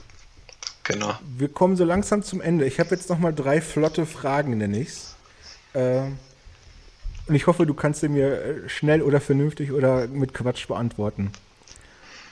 Genau. 0.84 1.18
Wir 1.38 1.50
kommen 1.50 1.76
so 1.76 1.84
langsam 1.84 2.24
zum 2.24 2.42
Ende. 2.42 2.66
Ich 2.66 2.80
habe 2.80 2.96
jetzt 2.96 3.10
noch 3.10 3.20
mal 3.20 3.34
drei 3.34 3.62
flotte 3.62 4.06
Fragen, 4.06 4.58
nenne 4.58 4.80
ich's. 4.80 5.16
Äh, 5.74 6.04
und 7.28 7.36
ich 7.36 7.48
hoffe, 7.48 7.66
du 7.66 7.74
kannst 7.74 8.02
sie 8.02 8.10
mir 8.10 8.42
äh, 8.42 8.70
schnell 8.70 9.02
oder 9.02 9.22
vernünftig 9.22 9.72
oder 9.72 10.08
mit 10.08 10.34
Quatsch 10.34 10.68
beantworten. 10.68 11.32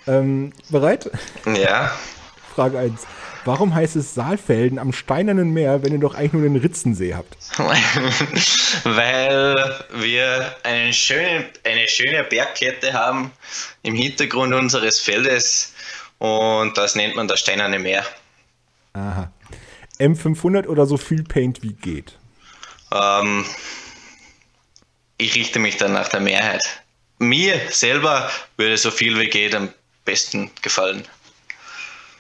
Ähm, 0.08 0.54
bereit? 0.70 1.10
Ja. 1.46 1.92
Frage 2.56 2.80
1. 2.80 3.06
Warum 3.46 3.74
heißt 3.74 3.96
es 3.96 4.14
Saalfelden 4.14 4.80
am 4.80 4.92
Steinernen 4.92 5.52
Meer, 5.54 5.82
wenn 5.82 5.94
ihr 5.94 6.00
doch 6.00 6.14
eigentlich 6.14 6.34
nur 6.34 6.42
den 6.42 6.58
Ritzensee 6.58 7.16
habt? 7.16 7.38
Weil 8.84 9.56
wir 9.94 10.56
einen 10.64 10.94
schönen, 10.94 11.46
eine 11.64 11.88
schöne 11.88 12.24
Bergkette 12.24 12.94
haben 12.94 13.32
im 13.82 13.96
Hintergrund 13.96 14.54
unseres 14.54 15.00
Feldes 15.00 15.74
und 16.18 16.78
das 16.78 16.96
nennt 16.96 17.16
man 17.16 17.28
das 17.28 17.40
Steinerne 17.40 17.80
Meer. 17.80 18.06
Aha. 18.94 19.32
M500 20.00 20.68
oder 20.68 20.86
so 20.86 20.98
viel 20.98 21.24
Paint 21.24 21.64
wie 21.64 21.74
geht? 21.74 22.18
Ähm, 22.92 23.46
ich 25.20 25.36
richte 25.36 25.60
mich 25.60 25.78
dann 25.78 25.94
nach 25.94 26.08
der 26.08 26.22
Mehrheit. 26.22 26.64
Mir 27.20 27.60
selber 27.70 28.32
würde 28.58 28.78
so 28.78 28.90
viel 28.90 29.20
wie 29.20 29.28
geht 29.28 29.54
am 29.54 29.70
besten 30.06 30.50
gefallen. 30.62 31.04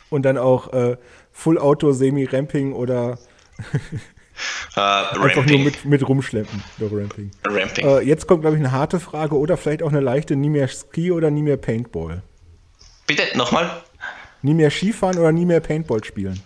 Und 0.09 0.23
dann 0.23 0.38
auch 0.38 0.73
äh, 0.73 0.97
Full 1.31 1.57
Auto, 1.57 1.93
Semi-Ramping 1.93 2.73
oder 2.73 3.17
äh, 4.75 4.79
einfach 4.79 5.45
nur 5.45 5.59
mit, 5.59 5.85
mit 5.85 6.07
rumschleppen. 6.07 6.62
Doch, 6.77 6.91
Ramping. 6.91 7.31
Ramping. 7.45 7.88
Äh, 7.88 8.01
jetzt 8.01 8.27
kommt, 8.27 8.41
glaube 8.41 8.57
ich, 8.57 8.62
eine 8.62 8.73
harte 8.73 8.99
Frage 8.99 9.38
oder 9.38 9.55
vielleicht 9.55 9.81
auch 9.81 9.89
eine 9.89 10.01
leichte. 10.01 10.35
Nie 10.35 10.49
mehr 10.49 10.67
Ski 10.67 11.12
oder 11.12 11.31
nie 11.31 11.43
mehr 11.43 11.57
Paintball? 11.57 12.21
Bitte, 13.07 13.38
nochmal? 13.38 13.81
Nie 14.41 14.53
mehr 14.53 14.71
Skifahren 14.71 15.17
oder 15.17 15.31
nie 15.31 15.45
mehr 15.45 15.62
Paintball 15.62 16.03
spielen? 16.03 16.41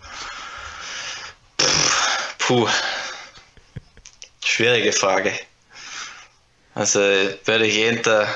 Puh. 2.38 2.68
Schwierige 4.44 4.92
Frage. 4.92 5.32
Also 6.74 6.98
würde 6.98 7.66
ich 7.66 7.76
hinter, 7.76 8.26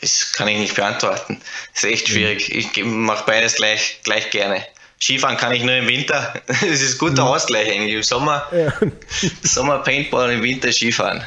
das 0.00 0.32
kann 0.32 0.48
ich 0.48 0.58
nicht 0.58 0.76
beantworten. 0.76 1.40
Das 1.74 1.84
ist 1.84 1.90
echt 1.90 2.08
mhm. 2.08 2.12
schwierig. 2.12 2.54
Ich 2.54 2.84
mache 2.84 3.24
beides 3.26 3.56
gleich, 3.56 4.00
gleich 4.04 4.30
gerne. 4.30 4.64
Skifahren 5.00 5.36
kann 5.36 5.52
ich 5.52 5.62
nur 5.62 5.74
im 5.74 5.88
Winter. 5.88 6.34
Das 6.46 6.80
ist 6.80 6.98
guter 6.98 7.22
mhm. 7.24 7.28
Ausgleich 7.28 7.70
eigentlich. 7.70 7.94
Im 7.94 8.02
Sommer, 8.02 8.46
ja. 8.52 8.72
Sommer 9.42 9.78
Paintball, 9.78 10.32
im 10.32 10.42
Winter 10.42 10.72
Skifahren. 10.72 11.22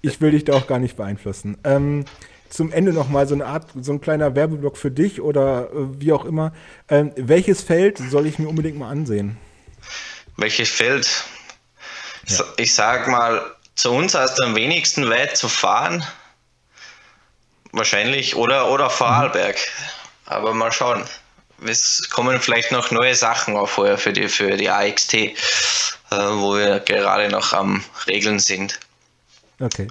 Ich 0.00 0.20
will 0.20 0.30
dich 0.30 0.44
da 0.44 0.54
auch 0.54 0.66
gar 0.66 0.78
nicht 0.78 0.96
beeinflussen. 0.96 1.58
Ähm, 1.64 2.04
zum 2.48 2.72
Ende 2.72 2.92
nochmal 2.92 3.26
so 3.26 3.34
eine 3.34 3.46
Art, 3.46 3.70
so 3.80 3.92
ein 3.92 4.00
kleiner 4.00 4.34
Werbeblock 4.34 4.76
für 4.76 4.90
dich 4.90 5.20
oder 5.20 5.70
äh, 5.72 6.00
wie 6.00 6.12
auch 6.12 6.24
immer. 6.24 6.52
Ähm, 6.88 7.12
welches 7.16 7.62
Feld 7.62 7.98
soll 7.98 8.26
ich 8.26 8.38
mir 8.38 8.48
unbedingt 8.48 8.78
mal 8.78 8.90
ansehen? 8.90 9.36
Welches 10.36 10.70
Feld? 10.70 11.24
Ja. 12.26 12.44
Ich 12.56 12.74
sag 12.74 13.08
mal, 13.08 13.42
zu 13.78 13.92
uns 13.92 14.14
hast 14.14 14.40
du 14.40 14.42
am 14.42 14.56
wenigsten 14.56 15.08
weit 15.08 15.36
zu 15.36 15.48
fahren. 15.48 16.04
Wahrscheinlich. 17.70 18.34
Oder, 18.34 18.72
oder 18.72 18.90
Vorarlberg. 18.90 19.56
Aber 20.26 20.52
mal 20.52 20.72
schauen. 20.72 21.04
Es 21.64 22.10
kommen 22.10 22.40
vielleicht 22.40 22.72
noch 22.72 22.90
neue 22.90 23.14
Sachen 23.14 23.56
auf 23.56 23.70
vorher 23.70 23.96
für 23.96 24.12
die, 24.12 24.28
für 24.28 24.56
die 24.56 24.68
AXT, 24.68 25.14
äh, 25.14 25.34
wo 26.10 26.56
wir 26.56 26.80
gerade 26.80 27.28
noch 27.28 27.52
am 27.52 27.84
Regeln 28.08 28.40
sind. 28.40 28.80
Okay. 29.60 29.86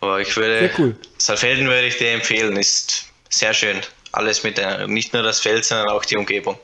Aber 0.00 0.20
ich 0.20 0.36
würde, 0.36 0.72
cool. 0.78 0.96
Saalfelden 1.16 1.68
würde 1.68 1.86
ich 1.86 1.98
dir 1.98 2.10
empfehlen, 2.12 2.56
ist 2.56 3.06
sehr 3.28 3.54
schön. 3.54 3.80
Alles 4.10 4.42
mit 4.42 4.58
der, 4.58 4.88
nicht 4.88 5.12
nur 5.12 5.22
das 5.22 5.40
Feld, 5.40 5.64
sondern 5.64 5.88
auch 5.88 6.04
die 6.04 6.16
Umgebung. 6.16 6.58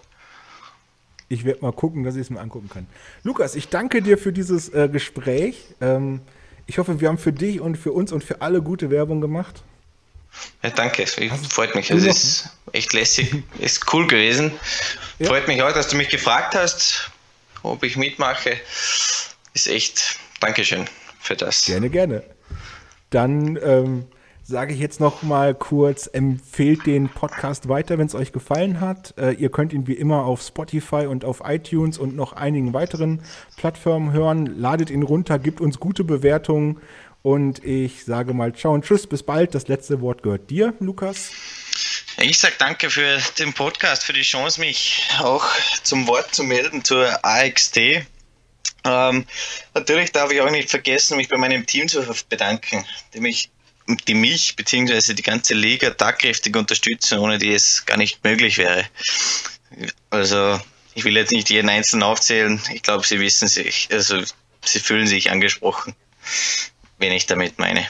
Ich 1.29 1.45
werde 1.45 1.61
mal 1.63 1.73
gucken, 1.73 2.03
dass 2.03 2.17
ich 2.17 2.23
es 2.23 2.31
mir 2.31 2.41
angucken 2.41 2.69
kann. 2.69 2.89
Lukas, 3.23 3.55
ich 3.55 3.69
danke 3.69 4.03
dir 4.03 4.19
für 4.19 4.33
dieses 4.33 4.69
äh, 4.69 4.89
Gespräch. 4.89 5.65
Ähm, 5.81 6.23
ich 6.71 6.79
hoffe, 6.79 7.01
wir 7.01 7.09
haben 7.09 7.19
für 7.19 7.33
dich 7.33 7.61
und 7.61 7.75
für 7.75 7.91
uns 7.91 8.13
und 8.13 8.23
für 8.23 8.43
alle 8.43 8.63
gute 8.63 8.91
Werbung 8.91 9.21
gemacht. 9.21 9.65
Ja, 10.63 10.71
danke, 10.71 11.03
also, 11.03 11.49
freut 11.49 11.75
mich. 11.75 11.91
Es 11.91 12.05
ist 12.05 12.51
echt 12.71 12.93
lässig, 12.93 13.43
ist 13.59 13.93
cool 13.93 14.07
gewesen. 14.07 14.53
Ja. 15.19 15.27
Freut 15.27 15.49
mich 15.49 15.61
auch, 15.65 15.73
dass 15.73 15.89
du 15.89 15.97
mich 15.97 16.11
gefragt 16.11 16.55
hast, 16.55 17.11
ob 17.65 17.83
ich 17.83 17.97
mitmache. 17.97 18.53
Ist 19.53 19.67
echt, 19.67 20.17
Dankeschön 20.39 20.87
für 21.19 21.35
das. 21.35 21.65
Gerne, 21.65 21.91
gerne. 21.91 22.23
Dann 23.11 23.59
ähm, 23.61 24.07
sage 24.51 24.75
ich 24.75 24.81
jetzt 24.81 24.99
noch 24.99 25.23
mal 25.23 25.55
kurz, 25.55 26.09
empfehlt 26.13 26.85
den 26.85 27.09
Podcast 27.09 27.69
weiter, 27.69 27.99
wenn 27.99 28.07
es 28.07 28.17
euch 28.17 28.33
gefallen 28.33 28.81
hat. 28.81 29.15
Äh, 29.17 29.35
ihr 29.35 29.49
könnt 29.49 29.73
ihn 29.73 29.87
wie 29.87 29.95
immer 29.95 30.25
auf 30.25 30.43
Spotify 30.43 31.07
und 31.07 31.25
auf 31.25 31.43
iTunes 31.45 31.99
und 31.99 32.17
noch 32.17 32.33
einigen 32.33 32.75
weiteren 32.75 33.23
Plattformen 33.57 34.13
hören. 34.13 34.47
Ladet 34.47 34.91
ihn 34.91 35.05
runter, 35.05 35.39
gibt 35.39 35.61
uns 35.61 35.79
gute 35.79 36.03
Bewertungen 36.03 36.81
und 37.23 37.65
ich 37.65 38.05
sage 38.05 38.35
mal 38.35 38.53
ciao 38.53 38.75
und 38.75 38.85
tschüss, 38.85 39.07
bis 39.07 39.23
bald. 39.23 39.55
Das 39.55 39.69
letzte 39.69 40.01
Wort 40.01 40.25
gehört 40.25 40.51
dir, 40.51 40.75
Lukas. 40.81 41.31
Ich 42.19 42.39
sage 42.39 42.55
danke 42.59 42.91
für 42.91 43.19
den 43.39 43.53
Podcast, 43.53 44.03
für 44.03 44.13
die 44.13 44.23
Chance, 44.23 44.59
mich 44.59 45.09
auch 45.21 45.47
zum 45.85 46.09
Wort 46.09 46.35
zu 46.35 46.43
melden 46.43 46.83
zur 46.85 47.25
AXT. 47.25 47.79
Ähm, 48.83 49.27
natürlich 49.75 50.11
darf 50.11 50.33
ich 50.33 50.41
auch 50.41 50.51
nicht 50.51 50.71
vergessen, 50.71 51.19
mich 51.19 51.29
bei 51.29 51.37
meinem 51.37 51.67
Team 51.67 51.87
zu 51.87 52.05
bedanken, 52.29 52.85
die 53.15 53.21
mich 53.21 53.51
die 53.97 54.15
mich 54.15 54.57
bzw. 54.57 55.15
die 55.15 55.23
ganze 55.23 55.55
Liga 55.55 55.91
tagkräftig 55.91 56.57
unterstützen, 56.57 57.19
ohne 57.19 57.39
die 57.39 57.53
es 57.53 57.87
gar 57.87 57.97
nicht 57.97 58.23
möglich 58.25 58.59
wäre. 58.59 58.87
Also 60.11 60.61
ich 60.95 61.05
will 61.05 61.17
jetzt 61.17 61.33
nicht 61.33 61.51
jeden 61.51 61.69
Einzelnen 61.69 62.03
aufzählen. 62.03 62.61
Ich 62.73 62.83
glaube, 62.83 63.07
sie 63.07 63.21
wissen 63.21 63.49
sich, 63.49 63.89
also 63.91 64.23
sie 64.65 64.81
fühlen 64.81 65.07
sich 65.07 65.31
angesprochen, 65.31 65.95
wen 66.99 67.13
ich 67.13 67.27
damit 67.27 67.59
meine. 67.59 67.87